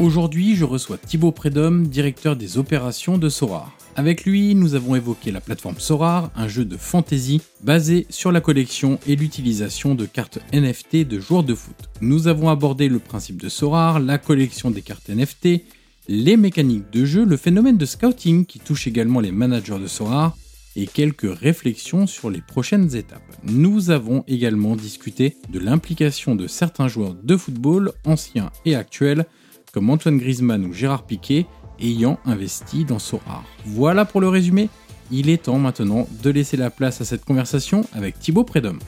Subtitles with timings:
[0.00, 3.76] Aujourd'hui, je reçois Thibaut Prédhomme, directeur des opérations de Sorar.
[3.94, 8.40] Avec lui, nous avons évoqué la plateforme Sorar, un jeu de fantasy basé sur la
[8.40, 11.76] collection et l'utilisation de cartes NFT de joueurs de foot.
[12.00, 15.62] Nous avons abordé le principe de Sorar, la collection des cartes NFT,
[16.08, 20.36] les mécaniques de jeu, le phénomène de scouting qui touche également les managers de Sorar
[20.74, 23.20] et quelques réflexions sur les prochaines étapes.
[23.44, 29.26] Nous avons également discuté de l'implication de certains joueurs de football, anciens et actuels,
[29.72, 31.46] comme Antoine Griezmann ou Gérard Piquet,
[31.80, 33.42] ayant investi dans Sorar.
[33.64, 34.68] Voilà pour le résumé.
[35.10, 38.78] Il est temps maintenant de laisser la place à cette conversation avec Thibaut Prédhomme.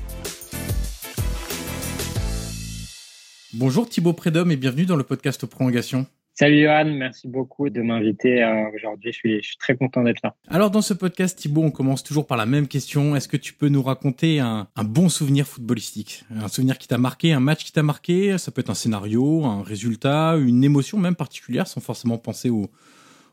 [3.55, 6.07] Bonjour Thibaut Prédhomme et bienvenue dans le podcast Prolongation.
[6.37, 9.13] Salut Johan, merci beaucoup de m'inviter euh, aujourd'hui.
[9.13, 10.35] Je suis, je suis très content d'être là.
[10.49, 13.15] Alors dans ce podcast Thibaut, on commence toujours par la même question.
[13.15, 16.25] Est-ce que tu peux nous raconter un, un bon souvenir footballistique?
[16.35, 18.37] Un souvenir qui t'a marqué, un match qui t'a marqué?
[18.37, 22.69] Ça peut être un scénario, un résultat, une émotion même particulière sans forcément penser au,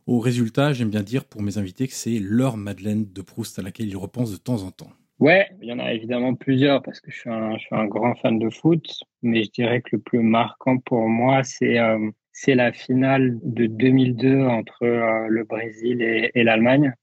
[0.06, 0.72] au résultat.
[0.72, 3.97] J'aime bien dire pour mes invités que c'est leur Madeleine de Proust à laquelle ils
[3.97, 4.91] repensent de temps en temps.
[5.17, 7.88] Ouais, il y en a évidemment plusieurs parce que je suis un, je suis un
[7.88, 8.85] grand fan de foot,
[9.23, 13.68] mais je dirais que le plus marquant pour moi, c'est euh, c'est la finale de
[13.68, 16.94] 2002 entre euh, le Brésil et, l'Allemagne.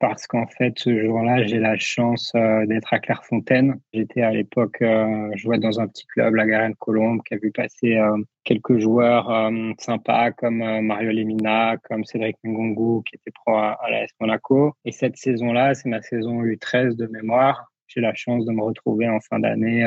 [0.00, 3.80] Parce qu'en fait, ce jour-là, j'ai la chance euh, d'être à Clairefontaine.
[3.92, 5.28] J'étais à l'époque, euh,
[5.58, 10.30] dans un petit club, la Garenne Colombe, qui a vu passer euh, quelques joueurs sympas
[10.32, 14.72] comme Mario Lemina, comme Cédric Ngongu, qui était pro à, à l'AS Monaco.
[14.84, 17.72] Et cette saison-là, c'est ma saison U13 de mémoire.
[17.88, 19.84] J'ai la chance de me retrouver en fin d'année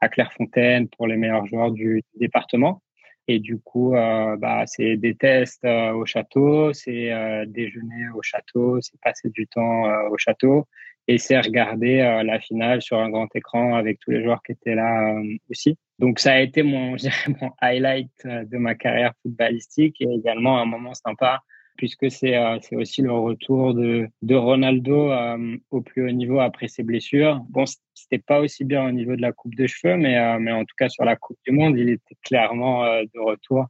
[0.00, 2.82] à Clairefontaine pour les meilleurs joueurs du département.
[3.30, 8.22] Et du coup, euh, bah, c'est des tests euh, au château, c'est euh, déjeuner au
[8.22, 10.66] château, c'est passer du temps au château
[11.06, 14.74] et c'est regarder la finale sur un grand écran avec tous les joueurs qui étaient
[14.74, 15.14] là
[15.50, 15.76] aussi.
[15.98, 16.96] Donc ça a été mon,
[17.40, 21.40] mon highlight de ma carrière footballistique et également un moment sympa
[21.78, 26.82] puisque c'est euh, aussi le retour de, Ronaldo euh, au plus haut niveau après ses
[26.82, 27.40] blessures.
[27.48, 30.52] Bon, c'était pas aussi bien au niveau de la coupe de cheveux, mais, euh, mais
[30.52, 33.66] en tout cas sur la Coupe du Monde, il était clairement de retour.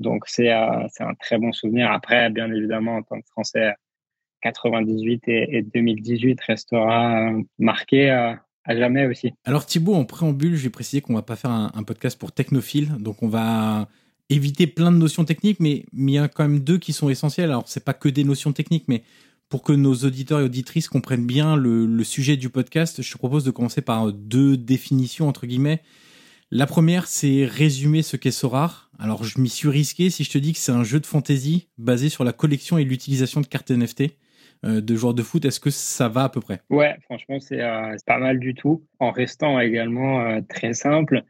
[0.00, 1.92] Donc c'est un très bon souvenir.
[1.92, 3.74] Après, bien évidemment, en tant que Français,
[4.40, 9.34] 98 et, et 2018 restera marqué à jamais aussi.
[9.44, 12.32] Alors Thibaut, en préambule, je vais préciser qu'on va pas faire un, un podcast pour
[12.32, 13.88] technophile, donc on va
[14.30, 17.50] éviter plein de notions techniques, mais, il y a quand même deux qui sont essentielles.
[17.50, 19.02] Alors, c'est pas que des notions techniques, mais
[19.48, 23.44] pour que nos auditeurs et auditrices comprennent bien le, sujet du podcast, je te propose
[23.44, 25.82] de commencer par deux définitions, entre guillemets.
[26.52, 28.90] La première, c'est résumer ce qu'est Sorar.
[28.98, 31.68] Alors, je m'y suis risqué si je te dis que c'est un jeu de fantasy
[31.78, 34.14] basé sur la collection et l'utilisation de cartes NFT
[34.64, 35.44] euh, de joueurs de foot.
[35.44, 36.60] Est-ce que ça va à peu près?
[36.70, 41.24] Ouais, franchement, c'est euh, pas mal du tout, en restant également euh, très simple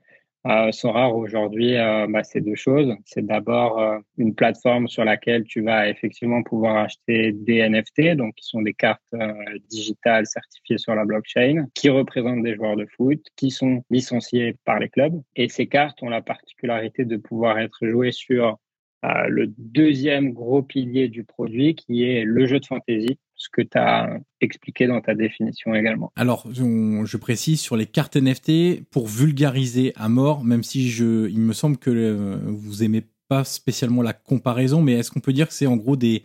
[0.46, 2.94] Euh, Sora aujourd'hui, euh, bah, c'est deux choses.
[3.04, 8.34] C'est d'abord euh, une plateforme sur laquelle tu vas effectivement pouvoir acheter des NFT, donc
[8.36, 9.34] qui sont des cartes euh,
[9.68, 14.78] digitales certifiées sur la blockchain, qui représentent des joueurs de foot, qui sont licenciés par
[14.78, 15.20] les clubs.
[15.36, 18.58] Et ces cartes ont la particularité de pouvoir être jouées sur
[19.04, 23.62] euh, le deuxième gros pilier du produit, qui est le jeu de fantasy, ce que
[23.62, 26.12] tu as expliqué dans ta définition également.
[26.14, 31.40] Alors, je précise sur les cartes NFT pour vulgariser à mort, même si je, il
[31.40, 35.48] me semble que euh, vous aimez pas spécialement la comparaison, mais est-ce qu'on peut dire
[35.48, 36.22] que c'est en gros des,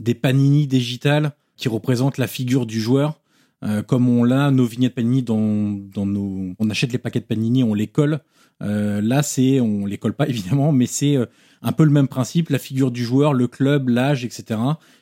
[0.00, 3.20] des panini digitales qui représentent la figure du joueur
[3.62, 7.24] euh, comme on l'a nos vignettes Panini dans, dans nos, on achète les paquets de
[7.24, 8.20] Panini, on les colle.
[8.62, 11.26] Euh, là, c'est, on les colle pas évidemment, mais c'est euh,
[11.62, 14.60] un peu le même principe, la figure du joueur, le club, l'âge, etc.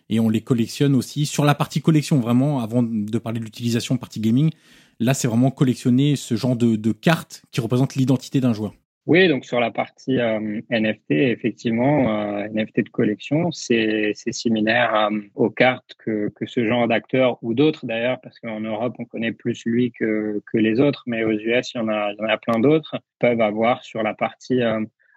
[0.08, 3.96] Et on les collectionne aussi sur la partie collection, vraiment, avant de parler de l'utilisation
[3.96, 4.50] partie gaming.
[5.00, 8.74] Là, c'est vraiment collectionner ce genre de, de cartes qui représentent l'identité d'un joueur.
[9.06, 15.20] Oui, donc sur la partie euh, NFT, effectivement, euh, NFT de collection, c'est similaire euh,
[15.34, 19.64] aux cartes que, ce genre d'acteurs ou d'autres d'ailleurs, parce qu'en Europe, on connaît plus
[19.66, 23.82] lui que, les autres, mais aux US, il y en a, plein d'autres, peuvent avoir
[23.82, 24.60] sur la partie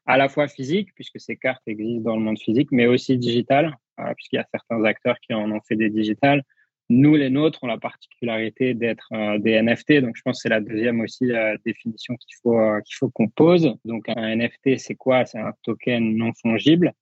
[0.05, 3.75] à la fois physique, puisque ces cartes existent dans le monde physique, mais aussi digitale,
[3.99, 6.43] euh, puisqu'il y a certains acteurs qui en ont fait des digitales.
[6.89, 10.01] Nous, les nôtres, ont la particularité d'être euh, des NFT.
[10.01, 13.09] Donc, je pense que c'est la deuxième aussi euh, définition qu'il faut euh, qu'il faut
[13.09, 13.75] qu'on pose.
[13.85, 15.25] Donc, un NFT, c'est quoi?
[15.25, 16.93] C'est un token non fongible.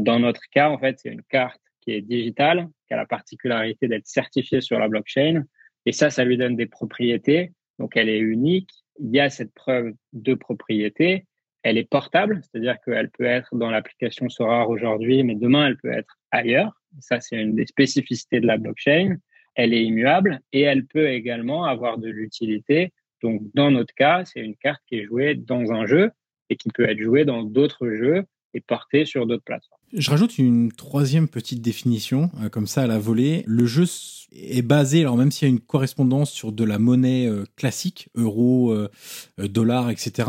[0.00, 3.86] Dans notre cas, en fait, c'est une carte qui est digitale, qui a la particularité
[3.86, 5.44] d'être certifiée sur la blockchain.
[5.86, 7.52] Et ça, ça lui donne des propriétés.
[7.78, 8.70] Donc, elle est unique.
[8.98, 11.26] Il y a cette preuve de propriété.
[11.62, 15.92] Elle est portable, c'est-à-dire qu'elle peut être dans l'application Sorare aujourd'hui, mais demain, elle peut
[15.92, 16.77] être ailleurs.
[17.00, 19.16] Ça, c'est une des spécificités de la blockchain.
[19.54, 22.92] Elle est immuable et elle peut également avoir de l'utilité.
[23.22, 26.10] Donc, dans notre cas, c'est une carte qui est jouée dans un jeu
[26.50, 28.24] et qui peut être jouée dans d'autres jeux
[28.54, 29.80] et portée sur d'autres plateformes.
[29.92, 33.42] Je rajoute une troisième petite définition, euh, comme ça à la volée.
[33.46, 33.84] Le jeu
[34.32, 38.08] est basé, alors même s'il y a une correspondance sur de la monnaie euh, classique,
[38.14, 38.88] euro, euh,
[39.38, 40.28] dollar, etc.,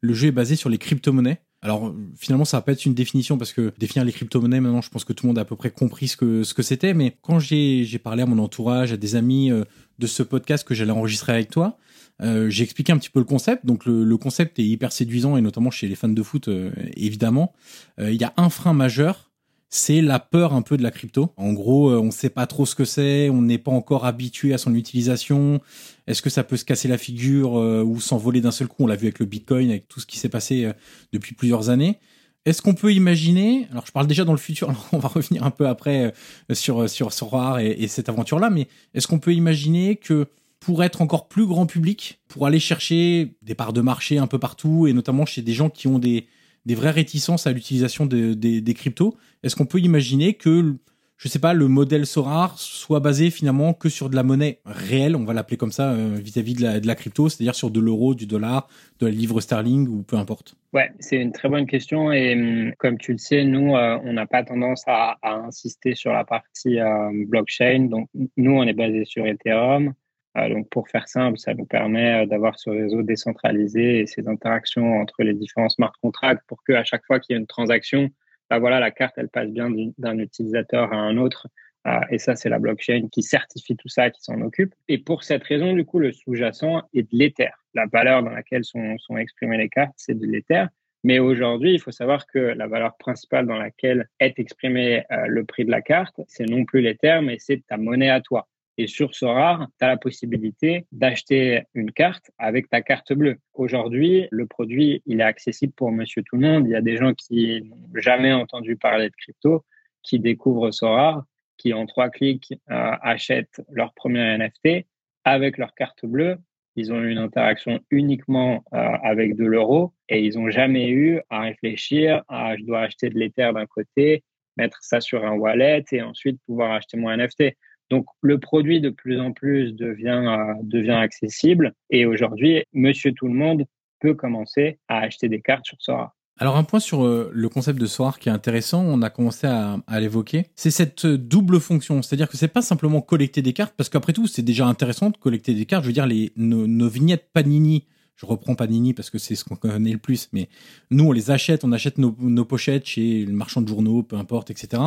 [0.00, 1.40] le jeu est basé sur les crypto-monnaies.
[1.64, 4.90] Alors finalement, ça va pas être une définition parce que définir les crypto-monnaies, maintenant, je
[4.90, 6.92] pense que tout le monde a à peu près compris ce que ce que c'était.
[6.92, 9.64] Mais quand j'ai parlé à mon entourage, à des amis euh,
[9.98, 11.78] de ce podcast que j'allais enregistrer avec toi,
[12.20, 13.64] euh, j'ai expliqué un petit peu le concept.
[13.64, 16.70] Donc le, le concept est hyper séduisant et notamment chez les fans de foot, euh,
[16.96, 17.54] évidemment.
[17.98, 19.30] Il y a un frein majeur,
[19.74, 21.32] c'est la peur un peu de la crypto.
[21.36, 24.06] En gros, euh, on ne sait pas trop ce que c'est, on n'est pas encore
[24.06, 25.60] habitué à son utilisation.
[26.06, 28.84] Est-ce que ça peut se casser la figure euh, ou s'envoler d'un seul coup?
[28.84, 30.72] On l'a vu avec le Bitcoin, avec tout ce qui s'est passé euh,
[31.12, 31.98] depuis plusieurs années.
[32.44, 35.50] Est-ce qu'on peut imaginer, alors je parle déjà dans le futur, on va revenir un
[35.50, 36.14] peu après
[36.52, 37.10] sur sur
[37.58, 40.28] et cette aventure-là, mais est-ce qu'on peut imaginer que
[40.60, 44.38] pour être encore plus grand public, pour aller chercher des parts de marché un peu
[44.38, 46.28] partout et notamment chez des gens qui ont des
[46.66, 50.74] des vraies réticences à l'utilisation de- des- cryptos, est-ce qu'on peut imaginer que,
[51.16, 55.14] je sais pas, le modèle Sorare soit basé finalement que sur de la monnaie réelle,
[55.16, 58.26] on va l'appeler comme ça, euh, vis-à-vis de, la, crypto, c'est-à-dire sur de l'euro, du
[58.26, 58.68] dollar,
[59.00, 60.56] de la livre sterling ou peu importe?
[60.72, 64.14] Ouais, c'est une très bonne question et hum, comme tu le sais, nous, euh, on
[64.14, 67.86] n'a pas tendance à, à insister sur la partie euh, blockchain.
[67.90, 69.92] Donc, nous, on est basé sur Ethereum.
[70.36, 74.26] Euh, donc, pour faire simple, ça nous permet euh, d'avoir ce réseau décentralisé et ces
[74.28, 77.46] interactions entre les différents smart contracts pour que à chaque fois qu'il y a une
[77.46, 78.10] transaction,
[78.50, 81.46] bah voilà, la carte, elle passe bien du- d'un utilisateur à un autre.
[81.86, 84.74] Euh, et ça, c'est la blockchain qui certifie tout ça, qui s'en occupe.
[84.88, 87.50] Et pour cette raison, du coup, le sous-jacent est de l'Ether.
[87.74, 90.64] La valeur dans laquelle sont, sont exprimées les cartes, c'est de l'Ether.
[91.04, 95.66] Mais aujourd'hui, il faut savoir que la valeur principale dans laquelle est exprimé le prix
[95.66, 98.48] de la carte, c'est non plus l'Ether, mais c'est ta monnaie à toi.
[98.76, 103.36] Et sur Sorare, tu as la possibilité d'acheter une carte avec ta carte bleue.
[103.52, 106.66] Aujourd'hui, le produit, il est accessible pour monsieur tout le monde.
[106.66, 109.64] Il y a des gens qui n'ont jamais entendu parler de crypto,
[110.02, 111.24] qui découvrent Sorare,
[111.56, 114.86] qui en trois clics euh, achètent leur premier NFT
[115.24, 116.36] avec leur carte bleue.
[116.76, 121.20] Ils ont eu une interaction uniquement euh, avec de l'euro et ils n'ont jamais eu
[121.30, 124.24] à réfléchir à je dois acheter de l'Ether d'un côté,
[124.56, 127.54] mettre ça sur un wallet et ensuite pouvoir acheter mon NFT.
[127.90, 133.28] Donc le produit de plus en plus devient euh, devient accessible et aujourd'hui, Monsieur tout
[133.28, 133.64] le monde
[134.00, 136.14] peut commencer à acheter des cartes sur Sora.
[136.38, 139.46] Alors un point sur euh, le concept de Sorare qui est intéressant, on a commencé
[139.46, 143.74] à, l'évoquer, c'est cette euh, double fonction, c'est-à-dire que c'est pas simplement collecter des cartes,
[143.76, 147.28] parce qu'après tout c'est déjà intéressant de collecter des cartes, je veux dire nos, vignettes
[147.32, 147.86] Panini,
[148.16, 150.48] je reprends Panini parce que c'est ce qu'on connaît le plus, mais
[150.90, 154.50] nous on les achète, on achète nos pochettes chez le marchand de journaux, peu importe,
[154.50, 154.82] etc.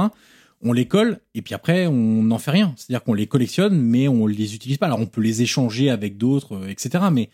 [0.62, 4.08] On les colle et puis après on n'en fait rien, c'est-à-dire qu'on les collectionne mais
[4.08, 4.88] on les utilise pas.
[4.88, 7.06] Alors on peut les échanger avec d'autres, euh, etc.
[7.12, 7.30] Mais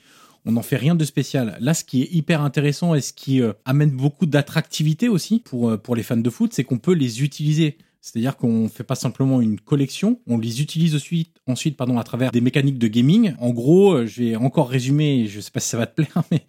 [0.45, 1.57] on n'en fait rien de spécial.
[1.61, 5.77] Là, ce qui est hyper intéressant et ce qui euh, amène beaucoup d'attractivité aussi euh,
[5.77, 9.39] pour les fans de foot, c'est qu'on peut les utiliser c'est-à-dire qu'on fait pas simplement
[9.39, 13.33] une collection, on les utilise ensuite, ensuite pardon, à travers des mécaniques de gaming.
[13.39, 16.21] En gros, euh, je vais encore résumer, je sais pas si ça va te plaire,
[16.31, 16.41] mais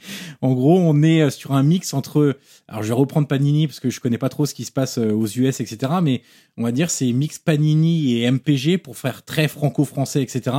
[0.42, 3.78] en gros, on est euh, sur un mix entre, alors je vais reprendre Panini parce
[3.78, 5.92] que je connais pas trop ce qui se passe euh, aux US, etc.
[6.02, 6.22] Mais
[6.56, 10.56] on va dire c'est mix Panini et MPG pour faire très franco-français, etc.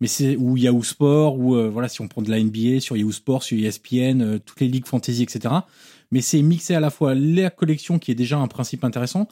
[0.00, 3.10] Mais c'est ou Yahoo Sport ou voilà si on prend de la NBA sur Yahoo
[3.10, 5.54] Sport, sur ESPN, toutes les ligues fantasy, etc.
[6.12, 9.26] Mais c'est mixé à la fois la collection qui est déjà un principe intéressant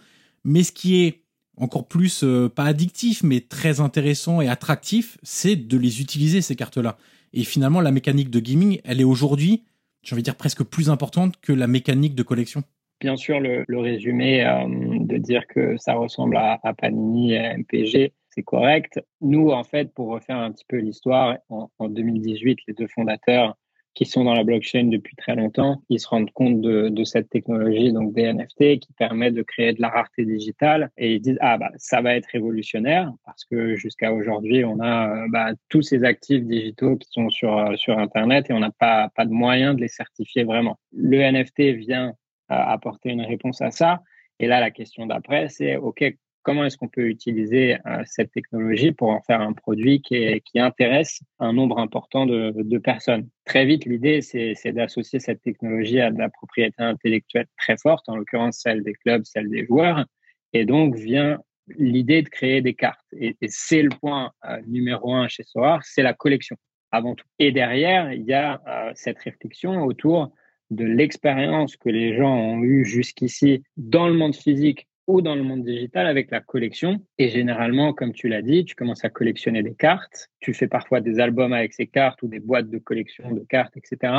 [0.44, 1.20] mais ce qui est
[1.56, 6.56] encore plus, euh, pas addictif, mais très intéressant et attractif, c'est de les utiliser, ces
[6.56, 6.96] cartes-là.
[7.32, 9.64] Et finalement, la mécanique de gaming, elle est aujourd'hui,
[10.02, 12.62] j'ai envie de dire, presque plus importante que la mécanique de collection.
[13.00, 14.64] Bien sûr, le, résumé euh,
[15.00, 19.00] de dire que ça ressemble à, Panini et MPG, c'est correct.
[19.20, 23.56] Nous, en fait, pour refaire un petit peu l'histoire, en 2018, les deux fondateurs
[23.94, 27.30] qui sont dans la blockchain depuis très longtemps, ils se rendent compte de, de, cette
[27.30, 30.90] technologie, donc des NFT, qui permet de créer de la rareté digitale.
[30.96, 35.26] Et ils disent, ah, bah, ça va être révolutionnaire parce que jusqu'à aujourd'hui, on a
[35.28, 39.24] bah, tous ces actifs digitaux qui sont sur, sur Internet et on n'a pas, pas
[39.24, 40.78] de moyen de les certifier vraiment.
[40.92, 42.14] Le NFT vient
[42.50, 44.02] euh, apporter une réponse à ça.
[44.38, 46.04] Et là, la question d'après, c'est, OK,
[46.44, 50.60] comment est-ce qu'on peut utiliser euh, cette technologie pour en faire un produit qui, qui
[50.60, 53.28] intéresse un nombre important de, de personnes?
[53.44, 58.16] Très vite, l'idée, c'est d'associer cette technologie à de la propriété intellectuelle très forte, en
[58.16, 60.04] l'occurrence celle des clubs, celle des joueurs.
[60.52, 63.04] Et donc vient l'idée de créer des cartes.
[63.12, 66.56] Et, c'est le point euh, numéro un chez Sorar, c'est la collection
[66.90, 67.26] avant tout.
[67.38, 70.32] Et derrière, il y a euh, cette réflexion autour
[70.70, 75.42] de l'expérience que les gens ont eue jusqu'ici dans le monde physique ou dans le
[75.42, 77.04] monde digital avec la collection.
[77.18, 80.30] Et généralement, comme tu l'as dit, tu commences à collectionner des cartes.
[80.40, 83.76] Tu fais parfois des albums avec ces cartes ou des boîtes de collection de cartes,
[83.76, 84.12] etc.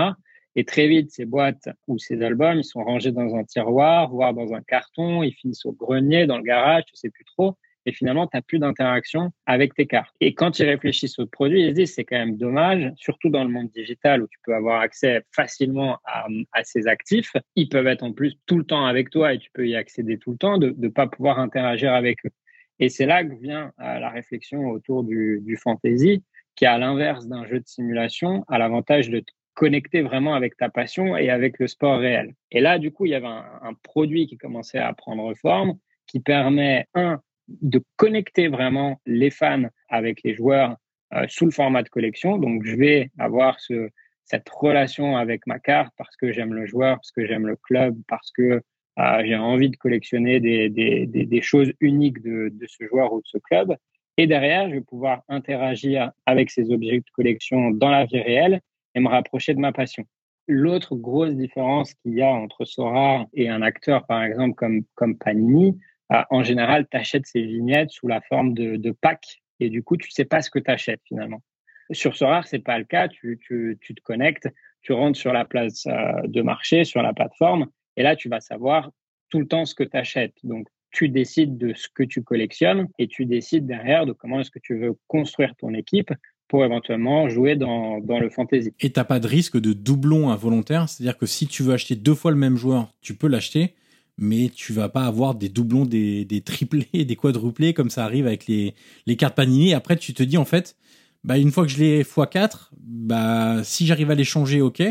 [0.56, 4.34] Et très vite, ces boîtes ou ces albums, ils sont rangés dans un tiroir, voire
[4.34, 5.24] dans un carton.
[5.24, 8.42] Ils finissent au grenier, dans le garage, tu sais plus trop et finalement, tu n'as
[8.42, 10.16] plus d'interaction avec tes cartes.
[10.20, 13.44] Et quand ils réfléchissent au produit, ils se disent c'est quand même dommage, surtout dans
[13.44, 16.28] le monde digital où tu peux avoir accès facilement à,
[16.64, 17.34] ces actifs.
[17.56, 20.18] Ils peuvent être en plus tout le temps avec toi et tu peux y accéder
[20.18, 22.32] tout le temps, de ne pas pouvoir interagir avec eux.
[22.80, 26.24] Et c'est là que vient euh, la réflexion autour du, fantasy,
[26.56, 30.70] qui, à l'inverse d'un jeu de simulation, a l'avantage de te connecter vraiment avec ta
[30.70, 32.34] passion et avec le sport réel.
[32.52, 35.76] Et là, du coup, il y avait un produit qui commençait à prendre forme,
[36.08, 40.78] qui permet, un, de connecter vraiment les fans avec les joueurs
[41.14, 42.38] euh, sous le format de collection.
[42.38, 43.90] Donc, je vais avoir ce,
[44.24, 47.96] cette relation avec ma carte parce que j'aime le joueur, parce que j'aime le club,
[48.08, 48.62] parce que
[48.98, 53.38] euh, j'ai envie de collectionner des, choses uniques de, de, ce joueur ou de ce
[53.38, 53.76] club.
[54.18, 58.62] Et derrière, je vais pouvoir interagir avec ces objets de collection dans la vie réelle
[58.96, 60.06] et me rapprocher de ma passion.
[60.48, 65.18] L'autre grosse différence qu'il y a entre Sora et un acteur, par exemple, comme, comme
[65.18, 65.78] Panini,
[66.10, 70.12] en général, tu achètes ces vignettes sous la forme de, packs et du coup, tu
[70.12, 71.42] sais pas ce que tu achètes finalement.
[71.92, 73.08] Sur Sorar, c'est pas le cas.
[73.08, 74.50] Tu, tu, tu, te connectes,
[74.82, 78.42] tu rentres sur la place euh, de marché, sur la plateforme, et là, tu vas
[78.42, 78.92] savoir
[79.30, 80.36] tout le temps ce que tu achètes.
[80.44, 84.52] Donc, tu décides de ce que tu collectionnes et tu décides derrière de comment est-ce
[84.52, 86.12] que tu veux construire ton équipe
[86.48, 88.74] pour éventuellement jouer dans, dans le fantasy.
[88.80, 92.14] Et t'as pas de risque de doublon involontaire, c'est-à-dire que si tu veux acheter deux
[92.14, 93.76] fois le même joueur, tu peux l'acheter,
[94.18, 98.48] mais tu vas pas avoir des doublons, des, triplés, des quadruplés comme ça arrive avec
[98.48, 98.74] les,
[99.06, 99.74] les cartes Panini.
[99.74, 100.76] Après, tu te dis en fait,
[101.24, 104.84] bah une fois que je l'ai x4, bah si j'arrive à les changer, ok.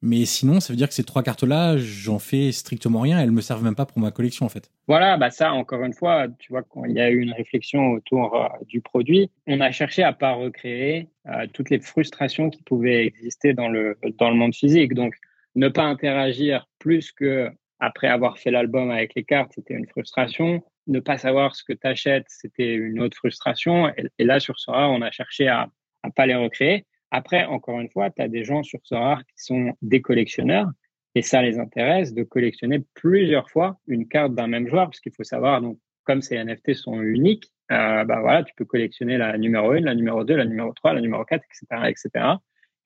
[0.00, 3.20] Mais sinon, ça veut dire que ces trois cartes-là, j'en fais strictement rien.
[3.20, 4.70] Elles me servent même pas pour ma collection, en fait.
[4.86, 7.90] Voilà, bah ça, encore une fois, tu vois, quand il y a eu une réflexion
[7.90, 12.62] autour euh, du produit, on a cherché à pas recréer euh, toutes les frustrations qui
[12.62, 14.94] pouvaient exister dans le dans le monde physique.
[14.94, 15.16] Donc,
[15.56, 20.62] ne pas interagir plus que après avoir fait l'album avec les cartes, c'était une frustration.
[20.86, 23.92] Ne pas savoir ce que tu achètes, c'était une autre frustration.
[24.18, 25.68] Et, là, sur Sora, on a cherché à
[26.04, 26.86] ne pas les recréer.
[27.10, 30.68] Après, encore une fois, tu as des gens sur Sora qui sont des collectionneurs
[31.14, 35.12] et ça les intéresse de collectionner plusieurs fois une carte d'un même joueur parce qu'il
[35.12, 39.36] faut savoir, donc, comme ces NFT sont uniques, euh, bah voilà, tu peux collectionner la
[39.36, 42.24] numéro 1, la numéro 2, la numéro 3, la numéro 4, etc., etc.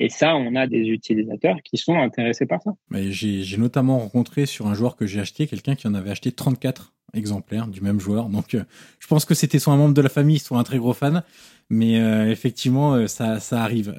[0.02, 2.72] Et ça, on a des utilisateurs qui sont intéressés par ça.
[2.90, 6.92] J'ai notamment rencontré sur un joueur que j'ai acheté quelqu'un qui en avait acheté 34
[7.14, 8.28] exemplaires du même joueur.
[8.28, 8.64] Donc, euh,
[8.98, 11.22] je pense que c'était soit un membre de la famille, soit un très gros fan.
[11.70, 13.94] Mais euh, effectivement, euh, ça, arrive.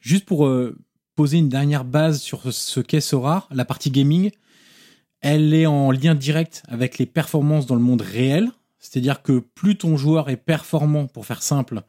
[0.00, 0.50] juste pour
[1.16, 4.30] poser une dernière base sur ce qu'est Sora, la partie gaming,
[5.20, 8.48] elle est en lien direct avec les performances dans le monde réel.
[8.78, 11.82] C'est-à-dire que plus ton joueur est performant, pour faire simple,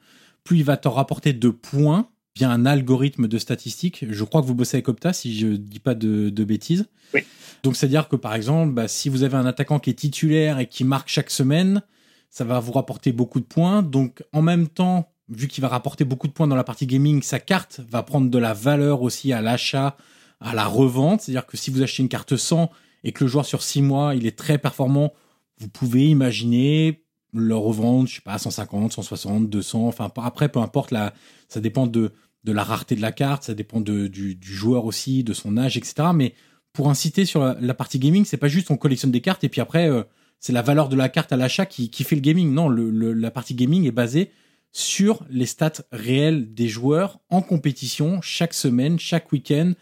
[0.43, 4.05] plus il va t'en rapporter de points via un algorithme de statistiques.
[4.09, 6.85] Je crois que vous bossez avec Opta, si je ne dis pas de, bêtises.
[7.13, 7.21] Oui.
[7.63, 10.67] Donc, c'est-à-dire que par exemple, bah, si vous avez un attaquant qui est titulaire et
[10.67, 11.81] qui marque chaque semaine,
[12.29, 13.83] ça va vous rapporter beaucoup de points.
[13.83, 17.21] Donc, en même temps, vu qu'il va rapporter beaucoup de points dans la partie gaming,
[17.21, 19.95] sa carte va prendre de la valeur aussi à l'achat,
[20.39, 21.21] à la revente.
[21.21, 22.71] C'est-à-dire que si vous achetez une carte 100
[23.03, 25.13] et que le joueur sur 6 mois, il est très performant,
[25.59, 29.87] vous pouvez imaginer le revendre, je sais pas, 150, 160, 200.
[29.87, 31.13] Enfin, après, peu importe, la,
[31.49, 32.13] ça dépend de,
[32.43, 35.77] de la rareté de la carte, ça dépend du, du, joueur aussi, de son âge,
[35.77, 36.09] etc.
[36.13, 36.33] Mais
[36.73, 39.61] pour inciter sur la, partie gaming, c'est pas juste on collectionne des cartes et puis
[39.61, 40.03] après, euh,
[40.39, 42.51] c'est la valeur de la carte à l'achat qui, qui fait le gaming.
[42.53, 44.31] Non, le, la partie gaming est basée
[44.73, 49.73] sur les stats réelles des joueurs en compétition chaque semaine, chaque week-end,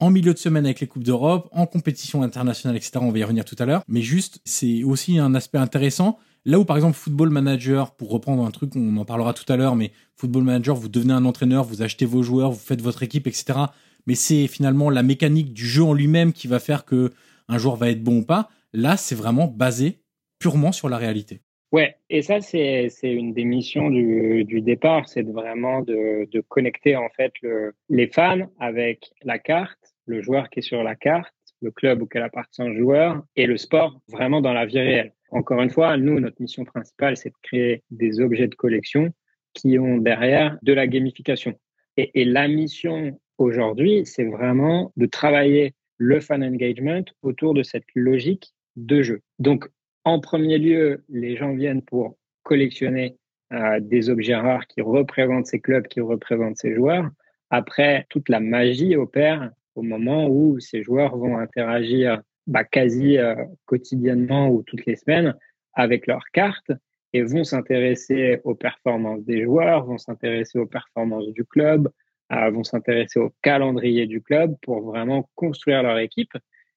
[0.00, 2.92] en milieu de semaine avec les Coupes d'Europe, en compétition internationale, etc.
[2.96, 3.84] On va y revenir tout à l'heure.
[3.86, 6.18] Mais juste, c'est aussi un aspect intéressant.
[6.44, 9.56] Là où, par exemple, Football Manager, pour reprendre un truc, on en parlera tout à
[9.56, 13.02] l'heure, mais Football Manager, vous devenez un entraîneur, vous achetez vos joueurs, vous faites votre
[13.02, 13.58] équipe, etc.
[14.06, 17.10] Mais c'est finalement la mécanique du jeu en lui-même qui va faire que
[17.48, 18.48] un joueur va être bon ou pas.
[18.72, 20.00] Là, c'est vraiment basé
[20.40, 21.42] purement sur la réalité.
[21.70, 27.32] Ouais, et ça, c'est une des missions du, départ, c'est vraiment de, connecter en fait
[27.40, 32.02] le, les fans avec la carte le joueur qui est sur la carte, le club
[32.02, 35.12] auquel appartient le joueur et le sport vraiment dans la vie réelle.
[35.32, 39.10] Encore une fois, nous, notre mission principale, c'est de créer des objets de collection
[39.54, 41.58] qui ont derrière de la gamification.
[41.96, 48.52] Et, la mission aujourd'hui, c'est vraiment de travailler le fan engagement autour de cette logique
[48.76, 49.20] de jeu.
[49.38, 49.68] Donc,
[50.04, 53.16] en premier lieu, les gens viennent pour collectionner
[53.52, 57.08] euh, des objets rares qui représentent ces clubs, qui représentent ces joueurs.
[57.50, 63.34] Après, toute la magie opère au moment où ces joueurs vont interagir bah, quasi euh,
[63.66, 65.34] quotidiennement ou toutes les semaines
[65.74, 66.72] avec leurs cartes
[67.12, 71.88] et vont s'intéresser aux performances des joueurs, vont s'intéresser aux performances du club,
[72.32, 76.32] euh, vont s'intéresser au calendrier du club pour vraiment construire leur équipe.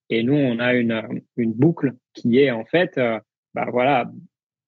[0.09, 3.19] Et nous, on a une, une boucle qui est en fait, euh,
[3.53, 4.11] bah voilà,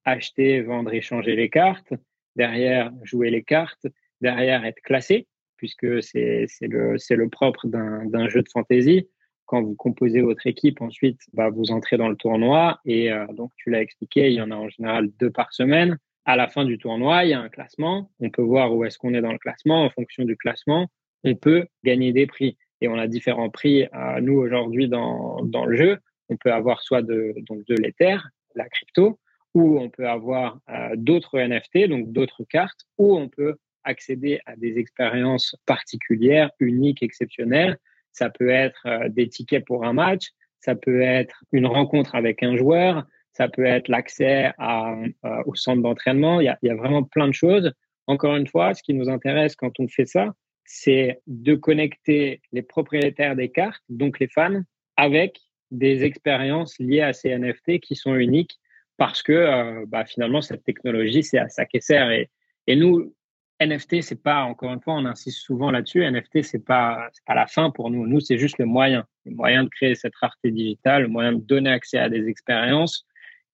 [0.05, 1.93] acheter, vendre, échanger les cartes,
[2.35, 3.87] derrière jouer les cartes,
[4.21, 9.09] derrière être classé puisque c'est le, le propre d'un jeu de fantasy.
[9.47, 13.51] Quand vous composez votre équipe, ensuite, bah, vous entrez dans le tournoi et euh, donc
[13.57, 15.97] tu l'as expliqué, il y en a en général deux par semaine.
[16.25, 18.11] À la fin du tournoi, il y a un classement.
[18.19, 19.85] On peut voir où est-ce qu'on est dans le classement.
[19.85, 20.87] En fonction du classement,
[21.23, 22.57] on peut gagner des prix.
[22.81, 25.97] Et on a différents prix à nous aujourd'hui dans, dans le jeu.
[26.29, 28.17] On peut avoir soit de, donc de l'Ether,
[28.55, 29.19] la crypto,
[29.53, 34.55] ou on peut avoir euh, d'autres NFT, donc d'autres cartes, ou on peut accéder à
[34.55, 37.77] des expériences particulières, uniques, exceptionnelles.
[38.17, 42.41] Ça peut être euh, des tickets pour un match, ça peut être une rencontre avec
[42.41, 46.41] un joueur, ça peut être l'accès euh, au centre d'entraînement.
[46.41, 47.71] Il, y a vraiment plein de choses.
[48.07, 50.33] Encore une fois, ce qui nous intéresse quand on fait ça,
[50.65, 54.61] c'est de connecter les propriétaires des cartes, donc les fans,
[54.95, 58.57] avec des expériences liées à ces NFT qui sont uniques
[58.97, 62.09] parce que euh, bah, finalement, cette technologie, c'est à ça qu'elle sert.
[62.09, 62.31] Et,
[62.65, 63.13] et nous,
[63.59, 67.47] NFT, c'est pas, encore une fois, on insiste souvent là-dessus, NFT, c'est pas, pas la
[67.47, 68.05] fin pour nous.
[68.05, 69.05] Nous, c'est juste le moyen.
[69.25, 73.05] Le moyen de créer cette rareté digitale, le moyen de donner accès à des expériences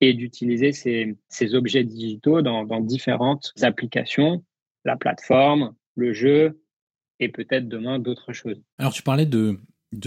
[0.01, 4.43] et d'utiliser ces, objets digitaux dans, différentes applications,
[4.83, 6.59] la plateforme, le jeu
[7.19, 8.61] et peut-être demain d'autres choses.
[8.77, 9.57] Alors, tu parlais de,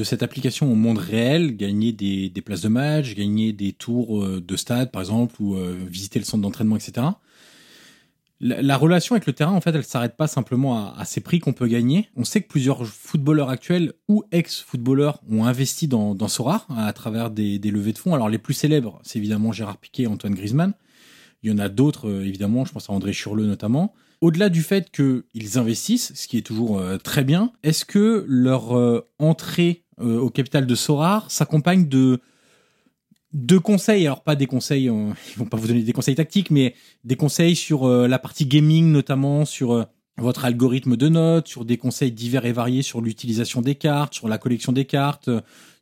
[0.03, 4.43] cette application au monde réel, gagner des, des places de match, gagner des tours euh,
[4.47, 7.07] de stade, par exemple, ou euh, visiter le centre d'entraînement, etc
[8.41, 11.53] la, relation avec le terrain, en fait, elle s'arrête pas simplement à, ces prix qu'on
[11.53, 12.11] peut gagner.
[12.17, 17.31] On sait que plusieurs footballeurs actuels ou ex-footballeurs ont investi dans, dans Sora à travers
[17.31, 18.15] des, levées de fonds.
[18.15, 20.75] Alors les plus célèbres, c'est évidemment Gérard Piquet et Antoine Griezmann.
[21.43, 23.95] Il y en a d'autres, euh, évidemment, je pense à André Churleux notamment.
[24.21, 28.77] Au-delà du fait qu'ils investissent, ce qui est toujours euh, très bien, est-ce que leur
[28.77, 32.21] euh, entrée au capital de Sora s'accompagne de
[33.37, 36.51] deux conseils, alors pas des conseils, euh, ils vont pas vous donner des conseils tactiques,
[36.51, 39.85] mais des conseils sur euh, la partie gaming notamment, sur euh,
[40.19, 44.29] votre algorithme de notes, sur des conseils divers et variés sur l'utilisation des cartes, sur
[44.29, 45.29] la collection des cartes,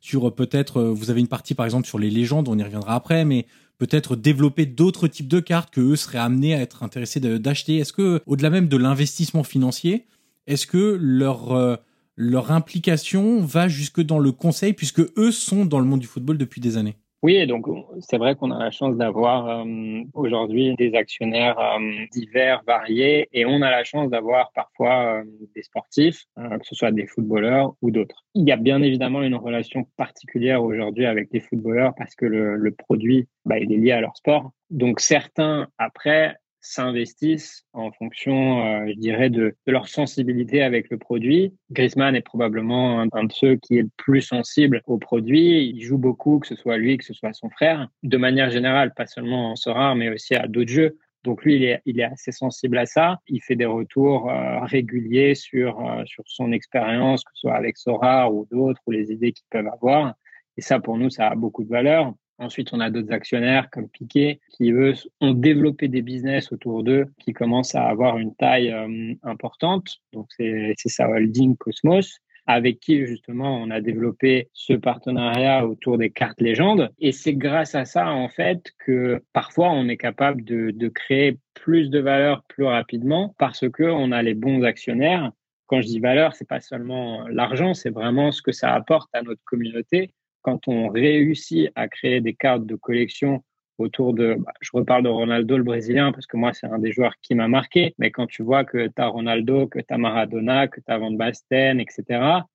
[0.01, 3.23] sur peut-être, vous avez une partie par exemple sur les légendes, on y reviendra après,
[3.23, 3.45] mais
[3.77, 7.77] peut-être développer d'autres types de cartes que eux seraient amenés à être intéressés d'acheter.
[7.77, 10.05] Est-ce que, au-delà même de l'investissement financier,
[10.47, 11.79] est-ce que leur
[12.17, 16.37] leur implication va jusque dans le conseil puisque eux sont dans le monde du football
[16.37, 16.97] depuis des années?
[17.23, 17.65] Oui, donc
[18.01, 21.79] c'est vrai qu'on a la chance d'avoir euh, aujourd'hui des actionnaires euh,
[22.11, 25.23] divers, variés, et on a la chance d'avoir parfois euh,
[25.55, 28.23] des sportifs, que ce soit des footballeurs ou d'autres.
[28.35, 32.57] Il y a bien évidemment une relation particulière aujourd'hui avec les footballeurs parce que le,
[32.57, 34.51] le produit, bah, il est lié à leur sport.
[34.69, 41.53] Donc certains, après, s'investissent en fonction, euh, je dirais, de, leur sensibilité avec le produit.
[41.71, 45.69] Griezmann est probablement un, de ceux qui est le plus sensible au produit.
[45.69, 48.93] Il joue beaucoup, que ce soit lui, que ce soit son frère, de manière générale,
[48.95, 50.97] pas seulement en Sora, mais aussi à d'autres jeux.
[51.23, 53.19] Donc lui, il est, assez sensible à ça.
[53.27, 57.77] Il fait des retours euh, réguliers sur, euh, sur son expérience, que ce soit avec
[57.77, 60.13] Sora ou d'autres, ou les idées qu'ils peuvent avoir.
[60.57, 62.13] Et ça, pour nous, ça a beaucoup de valeur.
[62.37, 67.05] Ensuite, on a d'autres actionnaires comme Piquet qui, eux, ont développé des business autour d'eux
[67.19, 70.01] qui commencent à avoir une taille euh, importante.
[70.11, 76.11] Donc, c'est sa holding Cosmos avec qui justement on a développé ce partenariat autour des
[76.11, 76.91] cartes légendes.
[76.99, 81.39] Et c'est grâce à ça en fait que parfois on est capable de, de créer
[81.53, 85.31] plus de valeur plus rapidement parce que on a les bons actionnaires.
[85.67, 89.23] Quand je dis valeur, c'est pas seulement l'argent, c'est vraiment ce que ça apporte à
[89.23, 90.11] notre communauté
[90.45, 93.43] quand on réussit à créer des cartes de collection
[93.79, 96.91] autour de, bah, je reparle de Ronaldo le Brésilien parce que moi c'est un des
[96.91, 99.97] joueurs qui m'a marqué, mais quand tu vois que tu as Ronaldo, que tu as
[99.97, 102.03] Maradona, que tu as Van Basten, etc.,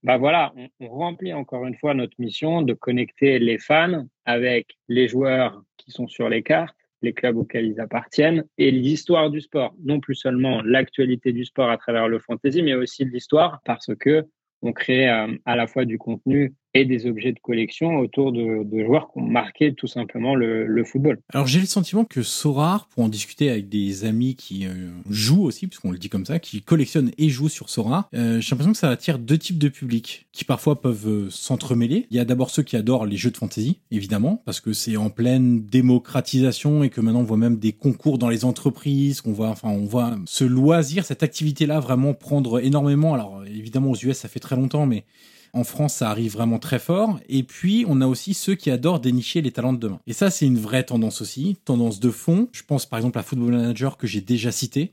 [0.05, 5.09] bah voilà, on, remplit encore une fois notre mission de connecter les fans avec les
[5.09, 9.75] joueurs qui sont sur les cartes, les clubs auxquels ils appartiennent et l'histoire du sport,
[9.83, 14.25] non plus seulement l'actualité du sport à travers le fantasy, mais aussi l'histoire parce que
[14.63, 18.63] on crée euh, à la fois du contenu et des objets de collection autour de,
[18.65, 21.19] de joueurs qui ont marqué tout simplement le, le football.
[21.33, 25.43] Alors j'ai le sentiment que Sorar, pour en discuter avec des amis qui euh, jouent
[25.43, 28.73] aussi, puisqu'on le dit comme ça, qui collectionnent et jouent sur Sorar, euh, j'ai l'impression
[28.73, 32.07] que ça attire deux types de publics qui parfois peuvent euh, s'entremêler.
[32.11, 34.97] Il y a d'abord ceux qui adorent les jeux de fantasy, évidemment, parce que c'est
[34.97, 39.33] en pleine démocratisation et que maintenant on voit même des concours dans les entreprises, qu'on
[39.33, 43.15] voit, enfin on voit ce loisir, cette activité-là vraiment prendre énormément.
[43.15, 45.05] Alors évidemment aux US ça fait très longtemps, mais
[45.53, 47.19] en France, ça arrive vraiment très fort.
[47.29, 50.01] Et puis, on a aussi ceux qui adorent dénicher les talents de demain.
[50.07, 52.49] Et ça, c'est une vraie tendance aussi, tendance de fond.
[52.53, 54.93] Je pense par exemple à Football Manager que j'ai déjà cité.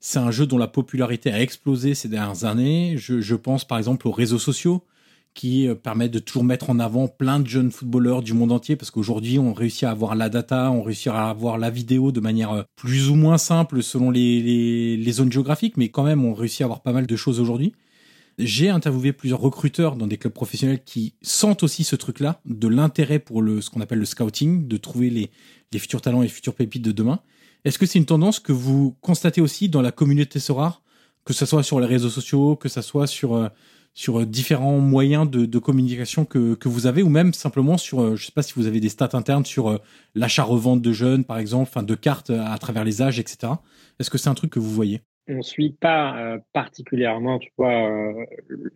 [0.00, 2.96] C'est un jeu dont la popularité a explosé ces dernières années.
[2.98, 4.82] Je, pense par exemple aux réseaux sociaux
[5.32, 8.76] qui euh, permettent de toujours mettre en avant plein de jeunes footballeurs du monde entier
[8.76, 12.20] parce qu'aujourd'hui on réussit à avoir la data, on réussit à avoir la vidéo de
[12.20, 16.34] manière euh, plus ou moins simple selon les, les zones géographiques, mais quand même on
[16.34, 17.72] réussit à avoir pas mal de choses aujourd'hui.
[18.38, 23.20] J'ai interviewé plusieurs recruteurs dans des clubs professionnels qui sentent aussi ce truc-là, de l'intérêt
[23.20, 25.30] pour le, ce qu'on appelle le scouting, de trouver les,
[25.78, 27.20] futurs talents et les futures pépites de demain.
[27.64, 30.80] Est-ce que c'est une tendance que vous constatez aussi dans la communauté Sora,
[31.24, 33.48] que ce soit sur les réseaux sociaux, que ce soit sur, euh,
[33.94, 38.26] sur différents moyens de, communication que, que, vous avez, ou même simplement sur, euh, je
[38.26, 39.78] sais pas si vous avez des stats internes sur euh,
[40.16, 43.52] l'achat-revente de jeunes, par exemple, enfin de cartes à travers les âges, etc.
[44.00, 45.02] Est-ce que c'est un truc que vous voyez?
[45.28, 48.24] On suit pas euh, particulièrement, tu vois, euh,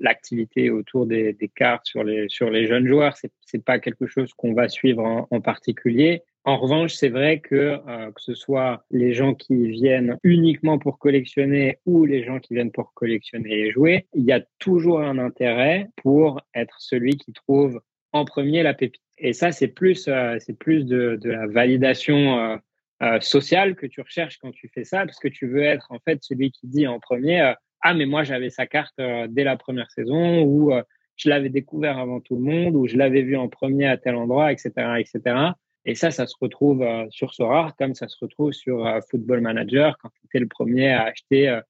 [0.00, 3.16] l'activité autour des, des, cartes sur les sur les jeunes joueurs.
[3.16, 6.22] C'est c'est pas quelque chose qu'on va suivre en, en, particulier.
[6.44, 10.98] En revanche, c'est vrai que euh, que ce soit les gens qui viennent uniquement pour
[10.98, 15.18] collectionner ou les gens qui viennent pour collectionner et jouer, il y a toujours un
[15.18, 17.80] intérêt pour être celui qui trouve
[18.12, 19.02] en premier la pépite.
[19.18, 20.08] Et ça, c'est plus
[20.38, 22.58] c'est plus de, de la validation
[23.02, 25.98] euh, social que tu recherches quand tu fais ça, parce que tu veux être en
[26.00, 29.44] fait celui qui dit en premier euh, ah mais moi j'avais sa carte euh, dès
[29.44, 30.72] la première saison ou
[31.16, 34.14] je l'avais découvert avant tout le monde ou je l'avais vu en premier à tel
[34.14, 35.37] endroit, etc., etc.
[35.84, 40.11] Et ça, ça se retrouve sur Sora comme ça se retrouve sur Football Manager quand
[40.11, 41.61] tu étais le premier à acheter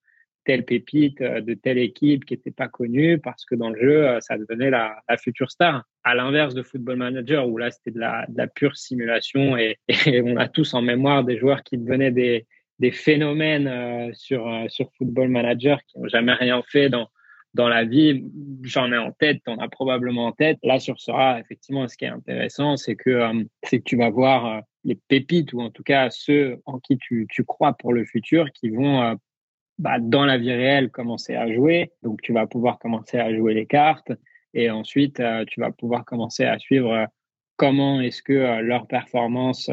[0.48, 4.08] telle pépite euh, de telle équipe qui n'était pas connue parce que dans le jeu,
[4.08, 5.84] euh, ça devenait la, future star.
[6.04, 9.76] À l'inverse de Football Manager, où là, c'était de la, pure simulation et,
[10.24, 12.46] on a tous en mémoire des joueurs qui devenaient des,
[12.78, 17.08] des phénomènes euh, sur, sur Football Manager qui n'ont jamais rien fait dans,
[17.52, 18.24] dans la vie.
[18.62, 20.56] J'en ai en tête, t'en as probablement en tête.
[20.62, 24.62] Là, sur Sora, effectivement, ce qui est intéressant, c'est que, c'est que tu vas voir
[24.84, 28.50] les pépites ou en tout cas ceux en qui tu, tu crois pour le futur
[28.52, 29.18] qui vont
[29.78, 31.92] bah, dans la vie réelle commencer à jouer.
[32.02, 34.12] Donc tu vas pouvoir commencer à jouer les cartes.
[34.54, 37.04] Et ensuite euh, tu vas pouvoir commencer à suivre euh,
[37.56, 39.68] comment est-ce que euh, leur performance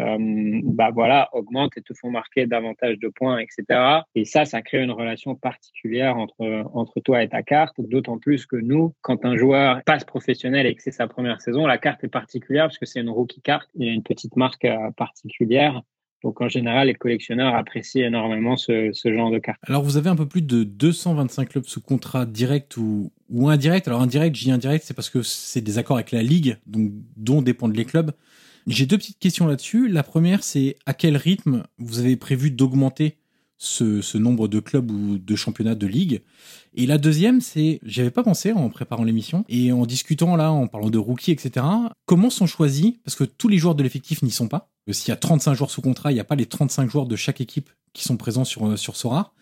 [0.64, 4.84] bah voilà augmente et te font marquer davantage de points etc et ça ça crée
[4.84, 7.76] une relation particulière entre entre toi et ta carte.
[7.80, 11.66] D'autant plus que nous quand un joueur passe professionnel et que c'est sa première saison
[11.66, 13.70] la carte est particulière parce que c'est une rookie carte.
[13.76, 15.82] Il y a une petite marque particulière
[16.26, 19.60] donc en général, les collectionneurs apprécient énormément ce, genre de cartes.
[19.68, 23.12] Alors vous avez un peu plus de 225 clubs sous contrat direct ou,
[23.48, 23.88] indirect.
[23.88, 27.44] Alors indirect, j'ai indirect, c'est parce que c'est des accords avec la ligue, donc dont
[27.44, 28.12] dépendent les clubs.
[28.66, 29.88] J'ai deux petites questions là-dessus.
[29.88, 33.18] La première, c'est à quel rythme vous avez prévu d'augmenter
[33.58, 36.22] ce, nombre de clubs ou de championnats de ligue.
[36.74, 40.68] Et la deuxième, c'est, j'avais pas pensé en préparant l'émission et en discutant là, en
[40.68, 41.66] parlant de rookies, etc.
[42.06, 44.72] Comment sont choisis Parce que tous les joueurs de l'effectif n'y sont pas.
[44.92, 47.16] S'il y a 35 joueurs sous contrat, il n'y a pas les 35 joueurs de
[47.16, 49.34] chaque équipe qui sont présents sur sur Sora.